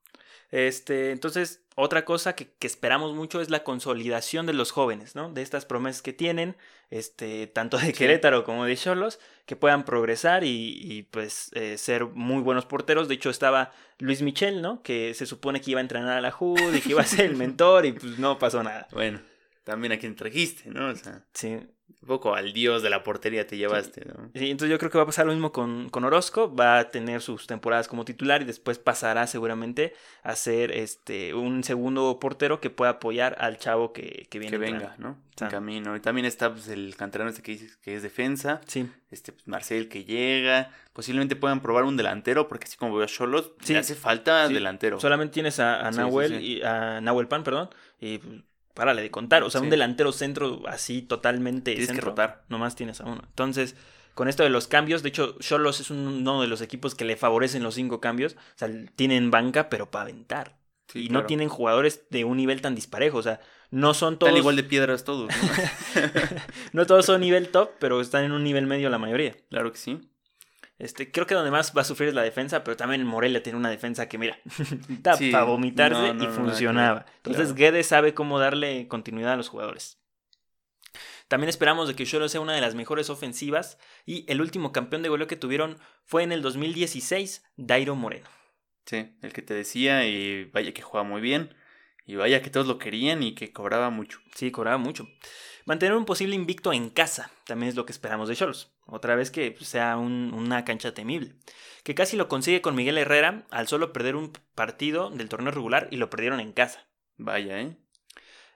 Este, 0.50 1.12
entonces, 1.12 1.60
otra 1.76 2.04
cosa 2.04 2.34
que, 2.34 2.50
esperamos 2.60 3.14
mucho 3.14 3.40
es 3.40 3.50
la 3.50 3.62
consolidación 3.62 4.46
de 4.46 4.52
los 4.52 4.72
jóvenes, 4.72 5.14
¿no? 5.14 5.32
De 5.32 5.42
estas 5.42 5.64
promesas 5.64 6.02
que 6.02 6.12
tienen, 6.12 6.56
este, 6.90 7.46
tanto 7.46 7.78
de 7.78 7.92
Querétaro 7.92 8.44
como 8.44 8.64
de 8.64 8.76
Cholos, 8.76 9.20
que 9.46 9.56
puedan 9.56 9.84
progresar 9.84 10.42
y, 10.44 11.06
pues 11.10 11.50
eh, 11.54 11.78
ser 11.78 12.06
muy 12.06 12.42
buenos 12.42 12.66
porteros. 12.66 13.08
De 13.08 13.14
hecho, 13.14 13.30
estaba 13.30 13.72
Luis 13.98 14.22
Michel, 14.22 14.60
¿no? 14.60 14.82
Que 14.82 15.14
se 15.14 15.26
supone 15.26 15.60
que 15.60 15.70
iba 15.70 15.80
a 15.80 15.82
entrenar 15.82 16.18
a 16.18 16.20
la 16.20 16.32
JUD 16.32 16.74
y 16.74 16.80
que 16.80 16.90
iba 16.90 17.02
a 17.02 17.06
ser 17.06 17.26
el 17.26 17.36
mentor 17.38 17.86
y 17.86 17.92
pues 17.92 18.18
no 18.18 18.38
pasó 18.38 18.62
nada. 18.62 18.88
Bueno, 18.92 19.20
también 19.70 19.92
a 19.92 19.98
quien 19.98 20.16
trajiste, 20.16 20.68
¿no? 20.68 20.88
O 20.88 20.96
sea, 20.96 21.24
sí. 21.32 21.58
Un 22.02 22.08
poco 22.08 22.34
al 22.34 22.52
dios 22.52 22.82
de 22.82 22.90
la 22.90 23.04
portería 23.04 23.46
te 23.46 23.56
llevaste, 23.56 24.04
¿no? 24.04 24.30
Sí, 24.34 24.50
entonces 24.50 24.70
yo 24.70 24.78
creo 24.78 24.90
que 24.90 24.98
va 24.98 25.04
a 25.04 25.06
pasar 25.06 25.26
lo 25.26 25.32
mismo 25.32 25.52
con, 25.52 25.90
con, 25.90 26.02
Orozco. 26.02 26.52
Va 26.52 26.78
a 26.78 26.90
tener 26.90 27.20
sus 27.20 27.46
temporadas 27.46 27.86
como 27.86 28.04
titular 28.04 28.42
y 28.42 28.46
después 28.46 28.78
pasará 28.78 29.28
seguramente 29.28 29.92
a 30.24 30.34
ser 30.34 30.72
este 30.72 31.34
un 31.34 31.62
segundo 31.62 32.18
portero 32.18 32.60
que 32.60 32.70
pueda 32.70 32.92
apoyar 32.92 33.36
al 33.38 33.58
chavo 33.58 33.92
que, 33.92 34.26
que 34.28 34.38
viene. 34.40 34.52
Que 34.52 34.58
venga, 34.58 34.96
¿no? 34.98 35.18
En 35.40 35.48
camino. 35.48 35.94
Y 35.94 36.00
también 36.00 36.26
está 36.26 36.50
pues, 36.52 36.68
el 36.68 36.96
canterano 36.96 37.30
este 37.30 37.42
que 37.42 37.52
dices 37.52 37.76
que 37.76 37.94
es 37.94 38.02
defensa. 38.02 38.60
Sí. 38.66 38.90
Este 39.10 39.32
pues, 39.32 39.46
Marcel 39.46 39.88
que 39.88 40.04
llega. 40.04 40.72
Posiblemente 40.92 41.36
puedan 41.36 41.60
probar 41.60 41.84
un 41.84 41.96
delantero, 41.96 42.48
porque 42.48 42.64
así 42.64 42.76
como 42.76 42.96
veo 42.96 43.04
a 43.04 43.08
Cholos, 43.08 43.52
sí. 43.62 43.74
hace 43.74 43.94
falta 43.94 44.48
delantero. 44.48 44.98
Solamente 44.98 45.34
tienes 45.34 45.60
a, 45.60 45.90
Nahuel 45.90 46.40
y 46.40 46.62
a 46.62 47.00
Nahuel 47.00 47.28
Pan, 47.28 47.44
perdón. 47.44 47.70
Y 48.00 48.18
pues, 48.18 48.42
párale 48.74 49.02
de 49.02 49.10
contar. 49.10 49.42
O 49.42 49.50
sea, 49.50 49.60
un 49.60 49.70
delantero 49.70 50.12
centro 50.12 50.62
así 50.66 51.02
totalmente 51.02 51.72
tienes 51.72 51.88
centro. 51.88 52.04
que 52.04 52.10
rotar. 52.10 52.44
Nomás 52.48 52.76
tienes 52.76 53.00
a 53.00 53.04
uno. 53.04 53.22
Entonces, 53.26 53.76
con 54.14 54.28
esto 54.28 54.42
de 54.42 54.50
los 54.50 54.68
cambios. 54.68 55.02
De 55.02 55.08
hecho, 55.10 55.36
Cholos 55.38 55.80
es 55.80 55.90
uno 55.90 56.42
de 56.42 56.48
los 56.48 56.60
equipos 56.60 56.94
que 56.94 57.04
le 57.04 57.16
favorecen 57.16 57.62
los 57.62 57.74
cinco 57.74 58.00
cambios. 58.00 58.34
O 58.34 58.58
sea, 58.58 58.68
tienen 58.96 59.30
banca, 59.30 59.68
pero 59.68 59.90
para 59.90 60.02
aventar. 60.02 60.56
Sí, 60.88 61.04
y 61.04 61.08
claro. 61.08 61.22
no 61.22 61.26
tienen 61.26 61.48
jugadores 61.48 62.04
de 62.10 62.24
un 62.24 62.36
nivel 62.36 62.60
tan 62.60 62.74
disparejo. 62.74 63.18
O 63.18 63.22
sea, 63.22 63.40
no 63.70 63.94
son 63.94 64.18
todos. 64.18 64.30
Están 64.30 64.40
igual 64.40 64.56
de 64.56 64.64
piedras 64.64 65.04
todos. 65.04 65.30
¿no? 65.30 66.00
no 66.72 66.86
todos 66.86 67.06
son 67.06 67.20
nivel 67.20 67.48
top, 67.48 67.70
pero 67.78 68.00
están 68.00 68.24
en 68.24 68.32
un 68.32 68.42
nivel 68.42 68.66
medio 68.66 68.90
la 68.90 68.98
mayoría. 68.98 69.36
claro 69.48 69.72
que 69.72 69.78
sí. 69.78 70.09
Este, 70.80 71.12
creo 71.12 71.26
que 71.26 71.34
donde 71.34 71.50
más 71.50 71.76
va 71.76 71.82
a 71.82 71.84
sufrir 71.84 72.08
es 72.08 72.14
la 72.14 72.22
defensa, 72.22 72.64
pero 72.64 72.74
también 72.74 73.04
Morelia 73.04 73.42
tiene 73.42 73.58
una 73.58 73.68
defensa 73.68 74.08
que, 74.08 74.16
mira, 74.16 74.38
Sí, 75.18 75.30
para 75.30 75.44
vomitarse 75.44 76.00
no, 76.00 76.14
no, 76.14 76.24
y 76.24 76.26
no, 76.26 76.32
funcionaba. 76.32 77.04
Entonces, 77.16 77.48
claro. 77.48 77.56
Guedes 77.56 77.86
sabe 77.86 78.14
cómo 78.14 78.38
darle 78.38 78.88
continuidad 78.88 79.34
a 79.34 79.36
los 79.36 79.50
jugadores. 79.50 80.00
También 81.28 81.50
esperamos 81.50 81.86
de 81.86 81.94
que 81.94 82.06
Cholos 82.06 82.32
sea 82.32 82.40
una 82.40 82.54
de 82.54 82.62
las 82.62 82.74
mejores 82.74 83.10
ofensivas 83.10 83.78
y 84.06 84.24
el 84.26 84.40
último 84.40 84.72
campeón 84.72 85.02
de 85.02 85.10
goleo 85.10 85.26
que 85.26 85.36
tuvieron 85.36 85.78
fue 86.04 86.22
en 86.22 86.32
el 86.32 86.40
2016, 86.40 87.44
Dairo 87.56 87.94
Moreno. 87.94 88.26
Sí, 88.86 89.14
el 89.20 89.32
que 89.34 89.42
te 89.42 89.54
decía 89.54 90.06
y 90.08 90.46
vaya 90.46 90.72
que 90.72 90.82
juega 90.82 91.04
muy 91.04 91.20
bien. 91.20 91.54
Y 92.06 92.16
vaya 92.16 92.42
que 92.42 92.50
todos 92.50 92.66
lo 92.66 92.78
querían 92.78 93.22
y 93.22 93.34
que 93.34 93.52
cobraba 93.52 93.90
mucho. 93.90 94.18
Sí, 94.34 94.50
cobraba 94.50 94.78
mucho. 94.78 95.06
Mantener 95.70 95.94
un 95.96 96.04
posible 96.04 96.34
invicto 96.34 96.72
en 96.72 96.90
casa 96.90 97.30
también 97.46 97.68
es 97.70 97.76
lo 97.76 97.86
que 97.86 97.92
esperamos 97.92 98.28
de 98.28 98.34
Cholos. 98.34 98.72
Otra 98.86 99.14
vez 99.14 99.30
que 99.30 99.56
sea 99.60 99.96
un- 99.98 100.34
una 100.34 100.64
cancha 100.64 100.94
temible. 100.94 101.36
Que 101.84 101.94
casi 101.94 102.16
lo 102.16 102.26
consigue 102.26 102.60
con 102.60 102.74
Miguel 102.74 102.98
Herrera 102.98 103.46
al 103.50 103.68
solo 103.68 103.92
perder 103.92 104.16
un 104.16 104.32
partido 104.56 105.10
del 105.10 105.28
torneo 105.28 105.52
regular 105.52 105.86
y 105.92 105.96
lo 105.98 106.10
perdieron 106.10 106.40
en 106.40 106.52
casa. 106.52 106.88
Vaya, 107.18 107.60
¿eh? 107.60 107.76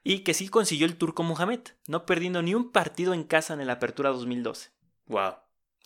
Y 0.03 0.25
que 0.25 0.35
sí 0.35 0.49
consiguió 0.49 0.87
el 0.87 0.97
Turco 0.97 1.23
Mohamed, 1.23 1.61
no 1.87 2.05
perdiendo 2.05 2.43
ni 2.43 2.53
un 2.57 2.73
partido 2.73 3.15
en 3.15 3.23
casa 3.23 3.55
en 3.55 3.65
la 3.65 3.75
Apertura 3.75 4.11
2012, 4.11 4.73
Wow. 5.07 5.35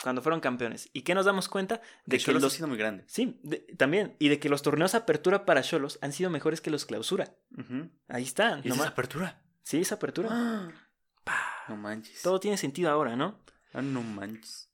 cuando 0.02 0.22
fueron 0.22 0.40
campeones. 0.40 0.88
¿Y 0.94 1.02
qué 1.02 1.14
nos 1.14 1.26
damos 1.26 1.46
cuenta? 1.48 1.76
De 1.76 1.82
De 2.06 2.16
que 2.16 2.24
Cholos 2.24 2.40
los... 2.40 2.54
ha 2.54 2.56
sido 2.56 2.68
muy 2.68 2.78
grande. 2.78 3.04
Sí, 3.06 3.38
de- 3.42 3.58
también. 3.76 4.16
Y 4.18 4.28
de 4.30 4.40
que 4.40 4.48
los 4.48 4.62
torneos 4.62 4.94
Apertura 4.94 5.44
para 5.44 5.60
Cholos 5.62 5.98
han 6.00 6.14
sido 6.14 6.30
mejores 6.30 6.62
que 6.62 6.70
los 6.70 6.86
Clausura. 6.86 7.34
Ahí 8.08 8.22
está. 8.22 8.46
¿Y 8.46 8.60
esa 8.60 8.68
es 8.70 8.76
nomás- 8.76 8.86
apertura? 8.88 9.42
Sí, 9.62 9.80
es 9.82 9.92
Apertura. 9.92 10.30
¡Ah! 10.32 10.70
No 11.68 11.76
manches. 11.76 12.22
Todo 12.22 12.40
tiene 12.40 12.56
sentido 12.56 12.90
ahora, 12.90 13.16
¿no? 13.16 13.38
Ah, 13.72 13.82
no 13.82 14.02
manches. 14.02 14.70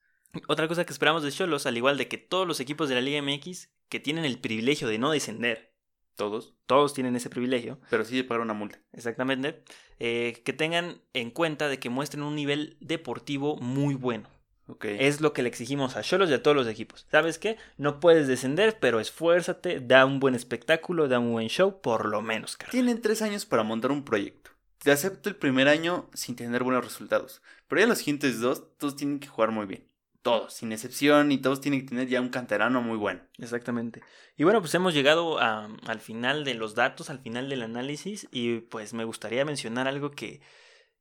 Otra 0.48 0.66
cosa 0.68 0.84
que 0.84 0.92
esperamos 0.92 1.22
de 1.22 1.30
Cholos, 1.32 1.66
al 1.66 1.76
igual 1.76 1.96
de 1.98 2.08
que 2.08 2.18
todos 2.18 2.46
los 2.46 2.58
equipos 2.60 2.88
de 2.88 2.94
la 2.96 3.00
Liga 3.00 3.22
MX 3.22 3.68
que 3.88 4.00
tienen 4.00 4.24
el 4.24 4.38
privilegio 4.40 4.88
de 4.88 4.98
no 4.98 5.10
descender, 5.12 5.72
Todos. 6.16 6.54
todos 6.66 6.92
tienen 6.94 7.14
ese 7.16 7.30
privilegio, 7.30 7.78
Pero 7.90 8.04
sí 8.04 8.16
de 8.16 8.24
pagar 8.24 8.40
una 8.40 8.54
multa. 8.54 8.78
exactamente, 8.92 9.62
eh, 10.00 10.42
que 10.44 10.52
tengan 10.52 11.00
en 11.12 11.30
cuenta 11.30 11.68
de 11.68 11.78
que 11.78 11.90
muestren 11.90 12.22
un 12.24 12.34
nivel 12.34 12.76
deportivo 12.80 13.56
muy 13.58 13.94
bueno. 13.94 14.28
Ok. 14.66 14.86
Es 14.86 15.20
lo 15.20 15.32
que 15.34 15.42
le 15.42 15.48
exigimos 15.50 15.94
a 15.96 16.02
Cholos 16.02 16.30
y 16.30 16.32
a 16.32 16.42
todos 16.42 16.56
los 16.56 16.66
equipos. 16.66 17.06
¿Sabes 17.10 17.38
qué? 17.38 17.58
No 17.76 18.00
puedes 18.00 18.26
descender, 18.26 18.78
pero 18.80 18.98
esfuérzate, 18.98 19.78
da 19.80 20.06
un 20.06 20.20
buen 20.20 20.34
espectáculo, 20.34 21.06
da 21.06 21.18
un 21.18 21.32
buen 21.32 21.48
show, 21.48 21.80
por 21.82 22.06
lo 22.06 22.22
menos, 22.22 22.56
carnal. 22.56 22.70
Tienen 22.72 23.02
tres 23.02 23.20
años 23.22 23.44
para 23.44 23.62
montar 23.62 23.92
un 23.92 24.04
proyecto. 24.04 24.50
Te 24.84 24.92
acepto 24.92 25.30
el 25.30 25.36
primer 25.36 25.66
año 25.66 26.10
sin 26.12 26.36
tener 26.36 26.62
buenos 26.62 26.84
resultados. 26.84 27.40
Pero 27.68 27.80
ya 27.80 27.86
los 27.86 27.96
siguientes 27.96 28.40
dos, 28.40 28.76
todos 28.76 28.96
tienen 28.96 29.18
que 29.18 29.28
jugar 29.28 29.50
muy 29.50 29.64
bien. 29.64 29.88
Todos, 30.20 30.52
sin 30.52 30.72
excepción, 30.72 31.32
y 31.32 31.38
todos 31.38 31.62
tienen 31.62 31.80
que 31.80 31.88
tener 31.88 32.06
ya 32.08 32.20
un 32.20 32.28
canterano 32.28 32.82
muy 32.82 32.98
bueno. 32.98 33.22
Exactamente. 33.38 34.02
Y 34.36 34.44
bueno, 34.44 34.60
pues 34.60 34.74
hemos 34.74 34.92
llegado 34.92 35.38
al 35.38 36.00
final 36.00 36.44
de 36.44 36.52
los 36.52 36.74
datos, 36.74 37.08
al 37.08 37.18
final 37.18 37.48
del 37.48 37.62
análisis, 37.62 38.28
y 38.30 38.58
pues 38.58 38.92
me 38.92 39.04
gustaría 39.04 39.46
mencionar 39.46 39.88
algo 39.88 40.10
que, 40.10 40.42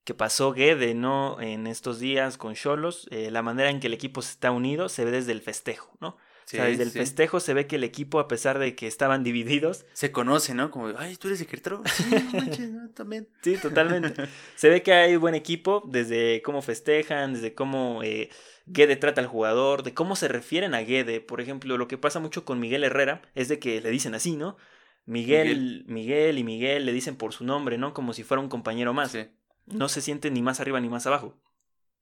que 0.05 0.13
pasó 0.13 0.53
Guede, 0.53 0.93
¿no? 0.93 1.41
En 1.41 1.67
estos 1.67 1.99
días 1.99 2.37
con 2.37 2.53
Cholos, 2.55 3.09
eh, 3.11 3.31
la 3.31 3.41
manera 3.41 3.69
en 3.69 3.81
que 3.81 3.87
el 3.87 3.93
equipo 3.93 4.21
está 4.21 4.51
unido 4.51 4.87
se 4.87 5.03
ve 5.03 5.11
desde 5.11 5.33
el 5.33 5.41
festejo, 5.41 5.91
¿no? 5.99 6.15
Sí, 6.45 6.57
o 6.57 6.59
sea, 6.59 6.65
desde 6.65 6.83
el 6.83 6.91
festejo 6.91 7.39
se 7.39 7.53
ve 7.53 7.67
que 7.67 7.77
el 7.77 7.83
equipo, 7.83 8.19
a 8.19 8.27
pesar 8.27 8.59
de 8.59 8.75
que 8.75 8.87
estaban 8.87 9.23
divididos, 9.23 9.85
Se 9.93 10.11
conoce, 10.11 10.53
¿no? 10.53 10.71
Como, 10.71 10.91
ay, 10.97 11.15
tú 11.15 11.27
eres 11.27 11.45
Querétaro. 11.45 11.81
Sí, 11.93 12.05
no 12.09 12.39
manches, 12.39 12.69
¿no? 12.71 12.89
También. 12.89 13.27
Sí, 13.41 13.57
totalmente. 13.57 14.13
Se 14.55 14.69
ve 14.69 14.83
que 14.83 14.93
hay 14.93 15.15
buen 15.15 15.35
equipo 15.35 15.83
desde 15.87 16.41
cómo 16.41 16.61
festejan, 16.61 17.33
desde 17.33 17.53
cómo 17.53 18.01
eh, 18.03 18.29
Guede 18.65 18.95
trata 18.95 19.21
al 19.21 19.27
jugador, 19.27 19.83
de 19.83 19.93
cómo 19.93 20.15
se 20.15 20.27
refieren 20.27 20.73
a 20.73 20.81
Guede. 20.81 21.21
Por 21.21 21.41
ejemplo, 21.41 21.77
lo 21.77 21.87
que 21.87 21.97
pasa 21.97 22.19
mucho 22.19 22.45
con 22.45 22.59
Miguel 22.59 22.83
Herrera 22.83 23.21
es 23.35 23.49
de 23.49 23.59
que 23.59 23.81
le 23.81 23.89
dicen 23.89 24.15
así, 24.15 24.35
¿no? 24.35 24.57
Miguel, 25.05 25.83
Miguel, 25.87 26.37
y 26.37 26.43
Miguel 26.43 26.85
le 26.85 26.93
dicen 26.93 27.17
por 27.17 27.33
su 27.33 27.43
nombre, 27.43 27.77
¿no? 27.77 27.93
Como 27.93 28.13
si 28.13 28.23
fuera 28.23 28.41
un 28.41 28.49
compañero 28.49 28.93
más. 28.93 29.11
Sí. 29.11 29.27
No 29.65 29.89
se 29.89 30.01
siente 30.01 30.31
ni 30.31 30.41
más 30.41 30.59
arriba 30.59 30.79
ni 30.79 30.89
más 30.89 31.05
abajo. 31.07 31.37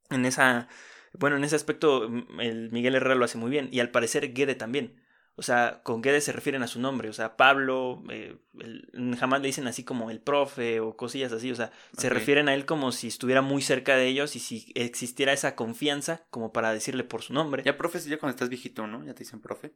En 0.10 0.26
esa, 0.26 0.68
bueno, 1.18 1.36
en 1.38 1.44
ese 1.44 1.56
aspecto 1.56 2.10
el 2.40 2.72
Miguel 2.72 2.96
Herrera 2.96 3.16
lo 3.16 3.26
hace 3.26 3.38
muy 3.38 3.50
bien 3.52 3.70
y 3.72 3.80
al 3.80 3.90
parecer 3.90 4.34
Guede 4.34 4.56
también. 4.56 4.96
O 5.36 5.44
sea, 5.44 5.80
con 5.84 6.02
Guede 6.02 6.20
se 6.22 6.34
refieren 6.34 6.62
a 6.62 6.68
su 6.68 6.80
nombre. 6.80 7.10
O 7.10 7.14
sea, 7.14 7.38
Pablo, 7.38 8.04
eh, 8.10 8.36
el- 8.60 9.16
jamás 9.18 9.42
le 9.42 9.48
dicen 9.48 9.66
así 9.66 9.84
como 9.84 10.12
el 10.12 10.20
profe 10.20 10.82
o 10.82 10.98
cosillas 10.98 11.32
así. 11.32 11.50
O 11.52 11.56
sea, 11.56 11.72
se 11.98 12.10
refieren 12.10 12.50
a 12.50 12.54
él 12.54 12.66
como 12.66 12.92
si 12.92 13.08
estuviera 13.08 13.42
muy 13.42 13.62
cerca 13.62 13.96
de 13.96 14.08
ellos 14.08 14.36
y 14.36 14.40
si 14.40 14.72
existiera 14.76 15.32
esa 15.32 15.56
confianza 15.56 16.26
como 16.30 16.52
para 16.52 16.74
decirle 16.74 17.04
por 17.06 17.22
su 17.24 17.34
nombre. 17.34 17.64
Ya, 17.64 17.78
profe, 17.78 18.00
ya 18.02 18.18
cuando 18.20 18.32
estás 18.36 18.50
viejito, 18.50 18.86
¿no? 18.88 19.04
Ya 19.06 19.14
te 19.14 19.20
dicen 19.24 19.40
profe. 19.40 19.72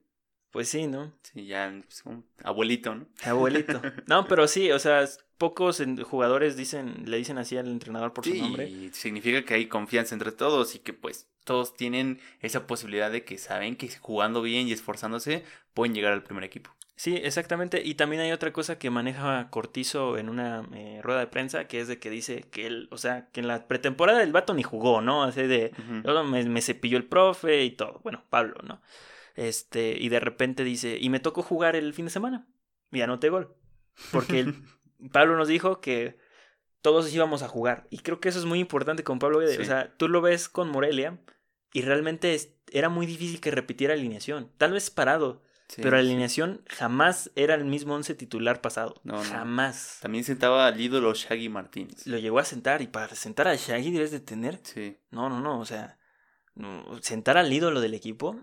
Pues 0.51 0.69
sí, 0.69 0.87
¿no? 0.87 1.13
Sí, 1.23 1.45
ya, 1.47 1.73
pues, 1.85 2.03
un 2.05 2.25
abuelito, 2.43 2.93
¿no? 2.93 3.07
Abuelito. 3.23 3.81
No, 4.07 4.27
pero 4.27 4.47
sí, 4.47 4.71
o 4.71 4.79
sea, 4.79 5.05
pocos 5.37 5.81
jugadores 6.03 6.55
dicen, 6.57 7.03
le 7.05 7.17
dicen 7.17 7.37
así 7.37 7.57
al 7.57 7.67
entrenador 7.67 8.13
por 8.13 8.25
su 8.25 8.33
nombre. 8.35 8.67
y 8.69 8.89
significa 8.93 9.43
que 9.43 9.53
hay 9.55 9.67
confianza 9.67 10.15
entre 10.15 10.31
todos 10.31 10.75
y 10.75 10.79
que 10.79 10.93
pues 10.93 11.27
todos 11.43 11.75
tienen 11.75 12.19
esa 12.41 12.65
posibilidad 12.67 13.11
de 13.11 13.23
que 13.23 13.37
saben 13.37 13.75
que 13.75 13.89
jugando 13.99 14.41
bien 14.41 14.67
y 14.67 14.71
esforzándose 14.71 15.43
pueden 15.73 15.93
llegar 15.93 16.13
al 16.13 16.23
primer 16.23 16.43
equipo. 16.43 16.71
Sí, 16.97 17.15
exactamente. 17.17 17.81
Y 17.83 17.95
también 17.95 18.21
hay 18.21 18.31
otra 18.31 18.53
cosa 18.53 18.79
que 18.79 18.89
maneja 18.89 19.49
Cortizo 19.49 20.17
en 20.17 20.29
una 20.29 20.65
eh, 20.73 21.01
rueda 21.03 21.19
de 21.19 21.27
prensa, 21.27 21.67
que 21.67 21.81
es 21.81 21.89
de 21.89 21.99
que 21.99 22.09
dice 22.09 22.45
que 22.49 22.67
él, 22.67 22.87
o 22.89 22.97
sea, 22.97 23.27
que 23.33 23.41
en 23.41 23.47
la 23.49 23.67
pretemporada 23.67 24.23
el 24.23 24.31
vato 24.31 24.53
ni 24.53 24.63
jugó, 24.63 25.01
¿no? 25.01 25.23
Así 25.23 25.41
de, 25.43 25.73
Ujú. 25.77 26.01
"Yo 26.07 26.23
me, 26.23 26.45
me 26.45 26.61
cepilló 26.61 26.97
el 26.97 27.03
profe 27.03 27.65
y 27.65 27.71
todo. 27.71 27.99
Bueno, 28.03 28.23
Pablo, 28.29 28.55
¿no? 28.63 28.81
Este, 29.35 29.97
y 29.99 30.07
de 30.07 30.21
repente 30.21 30.63
dice, 30.63 30.97
y 30.99 31.09
me 31.09 31.19
tocó 31.19 31.41
jugar 31.41 31.75
el 31.75 31.93
fin 31.93 32.05
de 32.05 32.11
semana. 32.11 32.47
Y 32.93 33.01
anoté 33.01 33.27
gol. 33.27 33.53
Porque 34.13 34.39
el- 34.39 34.55
Pablo 35.11 35.37
nos 35.37 35.47
dijo 35.47 35.81
que 35.81 36.17
todos 36.81 37.11
íbamos 37.13 37.41
a 37.41 37.47
jugar. 37.47 37.87
Y 37.89 37.99
creo 37.99 38.19
que 38.19 38.29
eso 38.29 38.39
es 38.39 38.45
muy 38.45 38.59
importante 38.59 39.03
con 39.03 39.19
Pablo 39.19 39.39
Guede. 39.39 39.59
O 39.59 39.65
sea, 39.65 39.95
tú 39.97 40.07
lo 40.07 40.21
ves 40.21 40.49
con 40.49 40.69
Morelia 40.69 41.19
y 41.73 41.81
realmente 41.81 42.39
era 42.71 42.89
muy 42.89 43.05
difícil 43.05 43.41
que 43.41 43.51
repitiera 43.51 43.95
alineación. 43.95 44.51
Tal 44.57 44.73
vez 44.73 44.89
parado. 44.91 45.41
Sí, 45.67 45.81
Pero 45.81 45.97
la 45.97 46.03
sí. 46.03 46.09
alineación 46.09 46.63
jamás 46.69 47.31
era 47.35 47.55
el 47.55 47.65
mismo 47.65 47.95
once 47.95 48.13
titular 48.13 48.61
pasado. 48.61 49.01
No, 49.03 49.15
no. 49.15 49.23
Jamás. 49.23 49.97
También 49.99 50.23
sentaba 50.23 50.67
al 50.67 50.79
ídolo 50.79 51.11
Shaggy 51.15 51.49
Martínez. 51.49 52.05
Lo 52.05 52.19
llegó 52.19 52.37
a 52.37 52.45
sentar 52.45 52.83
y 52.83 52.87
para 52.87 53.15
sentar 53.15 53.47
a 53.47 53.55
Shaggy 53.55 53.89
debes 53.89 54.11
de 54.11 54.19
tener... 54.19 54.59
Sí. 54.61 54.99
No, 55.09 55.27
no, 55.27 55.41
no, 55.41 55.59
o 55.59 55.65
sea... 55.65 55.97
no, 56.53 56.85
sentar 57.01 57.37
al 57.37 57.51
ídolo 57.51 57.81
del 57.81 57.95
equipo. 57.95 58.39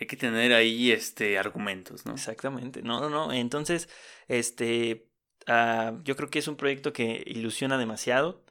Hay 0.00 0.06
que 0.06 0.16
tener 0.16 0.52
ahí 0.52 0.92
este 0.92 1.38
argumentos, 1.38 2.06
¿no? 2.06 2.12
Exactamente. 2.12 2.82
No, 2.82 3.00
no, 3.00 3.10
no. 3.10 3.32
Entonces, 3.32 3.88
este... 4.28 5.07
ah, 5.48 5.94
yo 6.04 6.16
creo 6.16 6.30
que 6.30 6.38
es 6.38 6.48
un 6.48 6.56
proyecto 6.56 6.92
que 6.92 7.22
ilusiona 7.26 7.78
demasiado. 7.78 8.44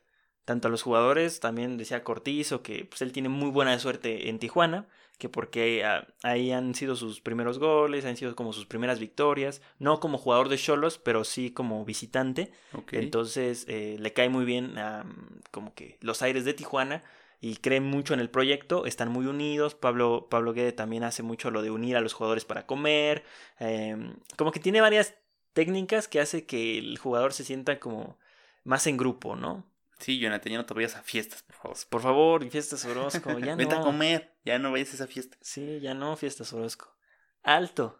Tanto 0.46 0.70
a 0.70 0.72
los 0.72 0.82
jugadores, 0.82 1.42
también 1.42 1.78
decía 1.78 2.06
Cortizo 2.06 2.64
que 2.64 2.86
pues, 2.86 3.02
él 3.02 3.12
tiene 3.12 3.28
muy 3.28 3.50
buena 3.50 3.78
suerte 3.80 4.30
en 4.30 4.40
Tijuana, 4.40 4.88
que 5.18 5.28
porque 5.28 5.84
ah, 5.84 6.08
ahí 6.24 6.52
han 6.52 6.74
sido 6.74 6.96
sus 6.96 7.20
primeros 7.20 7.60
goles, 7.60 8.06
han 8.06 8.16
sido 8.16 8.36
como 8.36 8.54
sus 8.54 8.66
primeras 8.66 9.00
victorias, 9.00 9.62
no 9.78 10.00
como 10.00 10.18
jugador 10.18 10.48
de 10.48 10.58
Cholos, 10.58 11.00
pero 11.00 11.24
sí 11.24 11.52
como 11.52 11.84
visitante. 11.84 12.52
Entonces 12.92 13.66
eh, 13.68 13.98
le 14.00 14.14
cae 14.14 14.30
muy 14.30 14.46
bien 14.46 14.78
a, 14.78 15.06
como 15.52 15.74
que 15.74 15.98
los 16.02 16.22
aires 16.22 16.46
de 16.46 16.54
Tijuana 16.54 17.04
y 17.40 17.58
creen 17.58 17.84
mucho 17.84 18.14
en 18.14 18.20
el 18.20 18.30
proyecto, 18.30 18.86
están 18.86 19.10
muy 19.10 19.26
unidos. 19.26 19.76
Pablo, 19.76 20.28
Pablo 20.30 20.54
Guede 20.54 20.72
también 20.72 21.04
hace 21.04 21.24
mucho 21.24 21.52
lo 21.52 21.62
de 21.62 21.72
unir 21.72 21.98
a 21.98 22.02
los 22.02 22.14
jugadores 22.14 22.46
para 22.46 22.66
comer. 22.66 23.24
em, 23.60 24.16
como 24.38 24.52
que 24.52 24.60
tiene 24.60 24.82
varias 24.82 25.16
técnicas 25.58 26.08
que 26.08 26.20
hace 26.20 26.46
que 26.46 26.78
el 26.78 27.00
jugador 27.00 27.34
se 27.34 27.44
sienta 27.44 27.80
como 27.80 28.20
más 28.64 28.86
en 28.86 28.96
grupo, 28.96 29.36
¿no? 29.36 29.66
Sí, 29.98 30.20
Jonathan, 30.20 30.52
ya 30.52 30.58
no 30.60 30.66
te 30.68 30.76
vayas 30.76 30.96
a 30.96 31.02
fiestas, 31.02 31.42
por 31.42 31.56
favor. 31.56 31.78
Por 31.90 32.02
favor, 32.04 32.50
fiestas 32.52 32.86
Orozco, 32.86 33.40
ya 33.40 33.56
Vete 33.56 33.74
a 33.74 33.80
no. 33.80 33.84
comer, 33.86 34.36
ya 34.46 34.60
no 34.60 34.72
vayas 34.72 34.92
a 34.92 34.94
esa 34.98 35.08
fiesta. 35.08 35.36
Sí, 35.42 35.80
ya 35.80 35.96
no, 35.96 36.16
fiestas 36.16 36.54
Orozco. 36.54 36.96
Alto. 37.42 38.00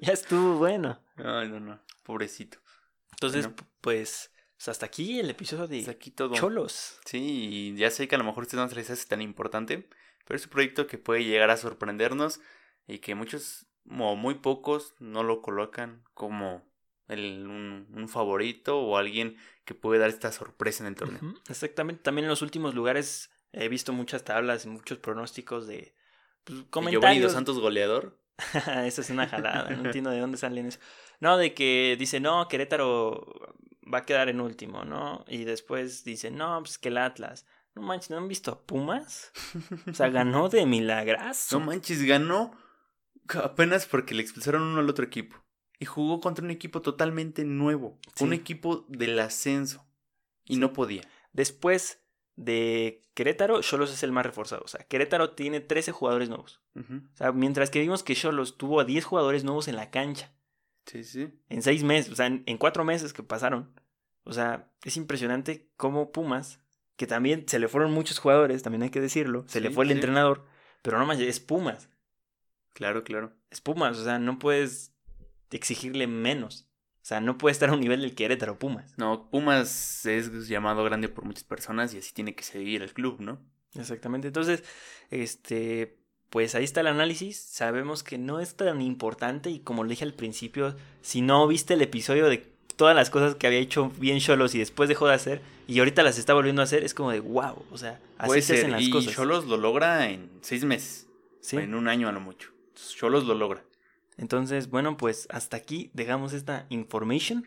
ya 0.00 0.12
estuvo 0.12 0.54
bueno. 0.58 1.00
Ay, 1.16 1.48
no, 1.48 1.58
no, 1.58 1.80
pobrecito. 2.04 2.58
Entonces, 3.10 3.46
Bueno. 3.46 3.56
pues, 3.80 4.30
pues, 4.56 4.68
hasta 4.68 4.86
aquí 4.86 5.18
el 5.18 5.30
episodio 5.30 5.66
de 5.66 5.90
aquí 5.90 6.12
todo. 6.12 6.32
Cholos. 6.36 7.00
Sí, 7.04 7.48
y 7.72 7.76
ya 7.76 7.90
sé 7.90 8.06
que 8.06 8.14
a 8.14 8.18
lo 8.18 8.24
mejor 8.24 8.42
a 8.42 8.46
ustedes 8.46 8.62
no 8.62 8.68
se 8.68 8.76
les 8.76 8.88
hace 8.88 9.06
tan 9.08 9.20
importante, 9.20 9.88
pero 10.24 10.36
es 10.36 10.44
un 10.44 10.50
proyecto 10.52 10.86
que 10.86 10.98
puede 10.98 11.24
llegar 11.24 11.50
a 11.50 11.56
sorprendernos 11.56 12.38
y 12.86 12.98
que 13.00 13.16
muchos, 13.16 13.66
o 13.90 14.16
muy 14.16 14.34
pocos, 14.34 14.94
no 14.98 15.22
lo 15.22 15.42
colocan 15.42 16.02
como 16.14 16.62
el, 17.08 17.46
un, 17.46 17.88
un 17.94 18.08
favorito 18.08 18.80
o 18.80 18.96
alguien 18.96 19.36
que 19.64 19.74
puede 19.74 20.00
dar 20.00 20.08
esta 20.08 20.32
sorpresa 20.32 20.84
en 20.84 20.88
el 20.88 20.94
torneo. 20.96 21.34
Exactamente. 21.48 22.02
También 22.02 22.24
en 22.24 22.30
los 22.30 22.42
últimos 22.42 22.74
lugares 22.74 23.30
He 23.52 23.68
visto 23.68 23.92
muchas 23.92 24.24
tablas 24.24 24.64
y 24.64 24.68
muchos 24.68 24.98
pronósticos 24.98 25.66
de 25.66 25.94
pues, 26.44 26.58
¿Y 26.58 26.62
Giovanni 26.62 26.70
comentarios. 26.70 27.22
Dos 27.24 27.32
Santos 27.32 27.60
goleador. 27.60 28.18
Esa 28.54 29.00
es 29.02 29.10
una 29.10 29.28
jalada, 29.28 29.70
no 29.70 29.84
entiendo 29.84 30.10
de 30.10 30.20
dónde 30.20 30.38
salen 30.38 30.66
eso. 30.66 30.80
No, 31.20 31.36
de 31.36 31.52
que 31.52 31.96
dice, 31.98 32.18
no, 32.18 32.48
Querétaro 32.48 33.54
va 33.92 33.98
a 33.98 34.06
quedar 34.06 34.30
en 34.30 34.40
último, 34.40 34.84
¿no? 34.84 35.24
Y 35.28 35.44
después 35.44 36.02
dice, 36.02 36.30
no, 36.30 36.58
pues 36.60 36.78
que 36.78 36.88
el 36.88 36.96
Atlas. 36.96 37.46
No 37.74 37.82
manches, 37.82 38.10
¿no 38.10 38.16
han 38.16 38.28
visto 38.28 38.50
a 38.50 38.60
Pumas? 38.60 39.32
O 39.90 39.94
sea, 39.94 40.08
ganó 40.08 40.48
de 40.48 40.66
milagrazo. 40.66 41.58
No 41.58 41.66
manches, 41.66 42.02
ganó 42.02 42.56
apenas 43.42 43.86
porque 43.86 44.14
le 44.14 44.22
expulsaron 44.22 44.62
uno 44.62 44.80
al 44.80 44.90
otro 44.90 45.04
equipo. 45.04 45.36
Y 45.78 45.84
jugó 45.84 46.20
contra 46.20 46.44
un 46.44 46.50
equipo 46.50 46.80
totalmente 46.80 47.44
nuevo. 47.44 47.98
Sí. 48.14 48.24
Un 48.24 48.32
equipo 48.32 48.84
del 48.88 49.18
ascenso. 49.18 49.84
Y 50.44 50.56
no 50.56 50.72
podía. 50.72 51.02
Después 51.32 52.00
de 52.36 53.02
Querétaro, 53.14 53.60
Cholos 53.62 53.92
es 53.92 54.02
el 54.02 54.12
más 54.12 54.26
reforzado. 54.26 54.62
O 54.64 54.68
sea, 54.68 54.84
Querétaro 54.84 55.30
tiene 55.30 55.60
13 55.60 55.92
jugadores 55.92 56.28
nuevos. 56.28 56.60
O 56.76 57.16
sea, 57.16 57.32
mientras 57.32 57.70
que 57.70 57.80
vimos 57.80 58.02
que 58.02 58.14
Cholos 58.14 58.56
tuvo 58.56 58.80
a 58.80 58.84
10 58.84 59.04
jugadores 59.04 59.44
nuevos 59.44 59.68
en 59.68 59.76
la 59.76 59.90
cancha. 59.90 60.32
Sí, 60.86 61.04
sí. 61.04 61.28
En 61.48 61.62
6 61.62 61.84
meses, 61.84 62.12
o 62.12 62.16
sea, 62.16 62.26
en, 62.26 62.42
en 62.46 62.58
4 62.58 62.84
meses 62.84 63.12
que 63.12 63.22
pasaron. 63.22 63.72
O 64.24 64.32
sea, 64.32 64.70
es 64.84 64.96
impresionante 64.96 65.68
cómo 65.76 66.12
Pumas, 66.12 66.60
que 66.96 67.06
también 67.06 67.44
se 67.48 67.58
le 67.58 67.68
fueron 67.68 67.92
muchos 67.92 68.18
jugadores, 68.18 68.62
también 68.62 68.82
hay 68.82 68.90
que 68.90 69.00
decirlo, 69.00 69.44
se 69.48 69.60
le 69.60 69.70
fue 69.70 69.84
el 69.84 69.90
sí. 69.90 69.94
entrenador, 69.94 70.46
pero 70.82 70.98
no 70.98 71.06
más, 71.06 71.18
es 71.18 71.40
Pumas. 71.40 71.88
Claro, 72.72 73.04
claro. 73.04 73.32
Es 73.50 73.60
Pumas, 73.60 73.98
o 73.98 74.04
sea, 74.04 74.18
no 74.18 74.38
puedes 74.38 74.92
exigirle 75.50 76.06
menos. 76.06 76.66
O 77.02 77.04
sea, 77.04 77.20
no 77.20 77.36
puede 77.36 77.52
estar 77.52 77.68
a 77.68 77.72
un 77.72 77.80
nivel 77.80 78.00
del 78.00 78.14
Querétaro 78.14 78.58
Pumas. 78.58 78.94
No, 78.96 79.28
Pumas 79.30 80.06
es 80.06 80.48
llamado 80.48 80.84
grande 80.84 81.08
por 81.08 81.24
muchas 81.24 81.44
personas 81.44 81.92
y 81.94 81.98
así 81.98 82.12
tiene 82.14 82.34
que 82.34 82.44
seguir 82.44 82.82
el 82.82 82.92
club, 82.92 83.20
¿no? 83.20 83.40
Exactamente. 83.74 84.28
Entonces, 84.28 84.62
este, 85.10 85.98
pues 86.30 86.54
ahí 86.54 86.64
está 86.64 86.80
el 86.80 86.86
análisis. 86.86 87.36
Sabemos 87.36 88.02
que 88.02 88.18
no 88.18 88.38
es 88.38 88.54
tan 88.54 88.80
importante 88.80 89.50
y 89.50 89.58
como 89.58 89.82
le 89.82 89.90
dije 89.90 90.04
al 90.04 90.14
principio, 90.14 90.76
si 91.02 91.22
no 91.22 91.46
viste 91.48 91.74
el 91.74 91.82
episodio 91.82 92.28
de 92.28 92.52
todas 92.76 92.94
las 92.94 93.10
cosas 93.10 93.34
que 93.34 93.46
había 93.48 93.58
hecho 93.58 93.90
bien 93.98 94.20
Cholos 94.20 94.54
y 94.54 94.58
después 94.58 94.88
dejó 94.88 95.08
de 95.08 95.14
hacer 95.14 95.42
y 95.66 95.78
ahorita 95.80 96.02
las 96.02 96.18
está 96.18 96.34
volviendo 96.34 96.62
a 96.62 96.64
hacer, 96.64 96.84
es 96.84 96.94
como 96.94 97.10
de 97.10 97.20
wow, 97.20 97.64
o 97.70 97.78
sea, 97.78 98.00
así 98.18 98.42
se 98.42 98.54
hacen 98.54 98.62
ser. 98.62 98.70
las 98.70 98.82
Y 98.82 98.90
cosas. 98.90 99.14
Cholos 99.14 99.46
lo 99.46 99.56
logra 99.56 100.08
en 100.08 100.30
seis 100.40 100.64
meses. 100.64 101.08
¿sí? 101.40 101.56
En 101.56 101.74
un 101.74 101.88
año 101.88 102.08
a 102.08 102.12
lo 102.12 102.20
mucho. 102.20 102.51
Cholos 102.90 103.24
lo 103.24 103.34
logra. 103.34 103.62
Entonces, 104.16 104.68
bueno, 104.68 104.96
pues 104.96 105.26
hasta 105.30 105.56
aquí 105.56 105.90
dejamos 105.94 106.32
esta 106.32 106.66
information 106.68 107.46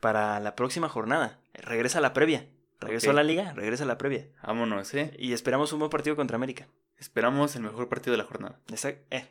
para 0.00 0.40
la 0.40 0.54
próxima 0.56 0.88
jornada. 0.88 1.38
Regresa 1.54 1.98
a 1.98 2.00
la 2.00 2.12
previa. 2.12 2.48
Regresó 2.80 3.10
a 3.10 3.14
la 3.14 3.22
liga, 3.22 3.52
regresa 3.52 3.84
a 3.84 3.86
la 3.86 3.98
previa. 3.98 4.26
Vámonos, 4.42 4.94
¿eh? 4.94 5.14
Y 5.18 5.34
esperamos 5.34 5.72
un 5.74 5.80
buen 5.80 5.90
partido 5.90 6.16
contra 6.16 6.36
América. 6.36 6.66
Esperamos 6.98 7.54
el 7.56 7.62
mejor 7.62 7.88
partido 7.90 8.12
de 8.12 8.18
la 8.18 8.24
jornada. 8.24 8.58
Exacto. 8.68 9.04
Eh, 9.10 9.28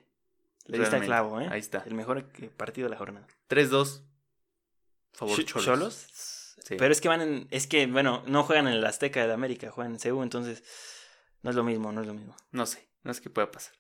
le 0.65 0.77
diste 0.77 0.91
Realmente. 0.91 1.05
clavo, 1.07 1.41
¿eh? 1.41 1.47
Ahí 1.49 1.59
está. 1.59 1.83
El 1.88 1.95
mejor 1.95 2.23
partido 2.57 2.85
de 2.85 2.91
la 2.91 2.97
jornada. 2.97 3.25
3-2. 3.49 4.03
Favor 5.13 5.39
Ch- 5.39 5.45
Cholos. 5.45 5.65
¿Cholos? 5.65 6.07
Sí. 6.63 6.75
Pero 6.77 6.91
es 6.91 7.01
que 7.01 7.07
van 7.07 7.21
en. 7.21 7.47
Es 7.49 7.65
que, 7.65 7.88
bueno, 7.88 8.21
no 8.27 8.43
juegan 8.43 8.67
en 8.67 8.73
el 8.73 8.85
Azteca 8.85 9.25
de 9.25 9.33
América, 9.33 9.71
juegan 9.71 9.93
en 9.93 9.99
CU, 9.99 10.21
entonces. 10.21 10.63
No 11.41 11.49
es 11.49 11.55
lo 11.55 11.63
mismo, 11.63 11.91
no 11.91 12.01
es 12.01 12.07
lo 12.07 12.13
mismo. 12.13 12.35
No 12.51 12.65
sé, 12.67 12.88
no 13.03 13.12
es 13.12 13.19
que 13.21 13.29
pueda 13.31 13.49
pasar. 13.49 13.73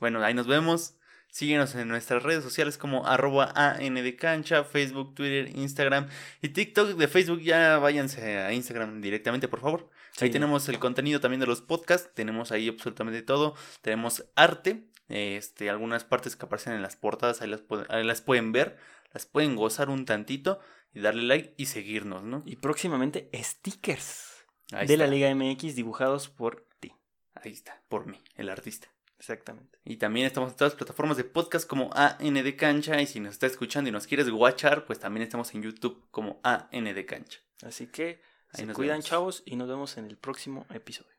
Bueno, 0.00 0.22
ahí 0.24 0.34
nos 0.34 0.46
vemos. 0.46 0.94
Síguenos 1.28 1.74
en 1.74 1.88
nuestras 1.88 2.22
redes 2.22 2.42
sociales 2.42 2.78
como 2.78 3.06
arroba 3.06 3.52
AN 3.54 3.94
de 3.94 4.16
cancha, 4.16 4.64
Facebook, 4.64 5.14
Twitter, 5.14 5.50
Instagram 5.54 6.08
y 6.40 6.48
TikTok. 6.50 6.96
De 6.96 7.08
Facebook 7.08 7.40
ya 7.40 7.78
váyanse 7.78 8.38
a 8.38 8.52
Instagram 8.52 9.02
directamente, 9.02 9.48
por 9.48 9.60
favor. 9.60 9.90
Ahí 10.20 10.30
tenemos 10.30 10.66
el 10.70 10.78
contenido 10.78 11.20
también 11.20 11.40
de 11.40 11.46
los 11.46 11.60
podcasts. 11.60 12.10
Tenemos 12.14 12.52
ahí 12.52 12.68
absolutamente 12.68 13.20
todo. 13.22 13.54
Tenemos 13.82 14.24
arte. 14.34 14.88
Este, 15.08 15.68
algunas 15.68 16.04
partes 16.04 16.36
que 16.36 16.46
aparecen 16.46 16.72
en 16.72 16.80
las 16.82 16.96
portadas. 16.96 17.42
Ahí 17.42 17.50
las, 17.50 17.62
ahí 17.90 18.04
las 18.04 18.22
pueden 18.22 18.52
ver. 18.52 18.78
Las 19.12 19.26
pueden 19.26 19.56
gozar 19.56 19.90
un 19.90 20.06
tantito. 20.06 20.58
Y 20.94 21.00
darle 21.00 21.24
like 21.24 21.54
y 21.58 21.66
seguirnos, 21.66 22.22
¿no? 22.22 22.42
Y 22.46 22.56
próximamente 22.56 23.28
stickers 23.34 24.46
Ahí 24.72 24.86
de 24.86 24.94
está. 24.94 25.04
la 25.04 25.10
Liga 25.12 25.34
MX 25.34 25.74
dibujados 25.74 26.28
por 26.30 26.66
ti. 26.80 26.94
Ahí 27.34 27.52
está, 27.52 27.82
por 27.88 28.06
mí, 28.06 28.22
el 28.36 28.48
artista. 28.48 28.88
Exactamente. 29.18 29.78
Y 29.84 29.96
también 29.96 30.26
estamos 30.26 30.50
en 30.50 30.56
todas 30.56 30.72
las 30.72 30.78
plataformas 30.78 31.16
de 31.16 31.24
podcast 31.24 31.66
como 31.66 31.90
AN 31.94 32.34
de 32.34 32.56
Cancha. 32.56 33.00
Y 33.00 33.06
si 33.06 33.20
nos 33.20 33.32
está 33.32 33.46
escuchando 33.46 33.88
y 33.88 33.92
nos 33.92 34.06
quieres 34.06 34.28
guachar, 34.28 34.84
pues 34.84 34.98
también 34.98 35.22
estamos 35.22 35.54
en 35.54 35.62
YouTube 35.62 36.04
como 36.10 36.40
AN 36.42 36.84
de 36.84 37.06
Cancha. 37.06 37.40
Así 37.62 37.86
que 37.86 38.20
Ahí 38.52 38.60
se 38.60 38.66
nos 38.66 38.76
cuidan, 38.76 38.96
vemos. 38.96 39.06
chavos, 39.06 39.42
y 39.46 39.56
nos 39.56 39.68
vemos 39.68 39.96
en 39.96 40.06
el 40.06 40.16
próximo 40.16 40.66
episodio. 40.70 41.15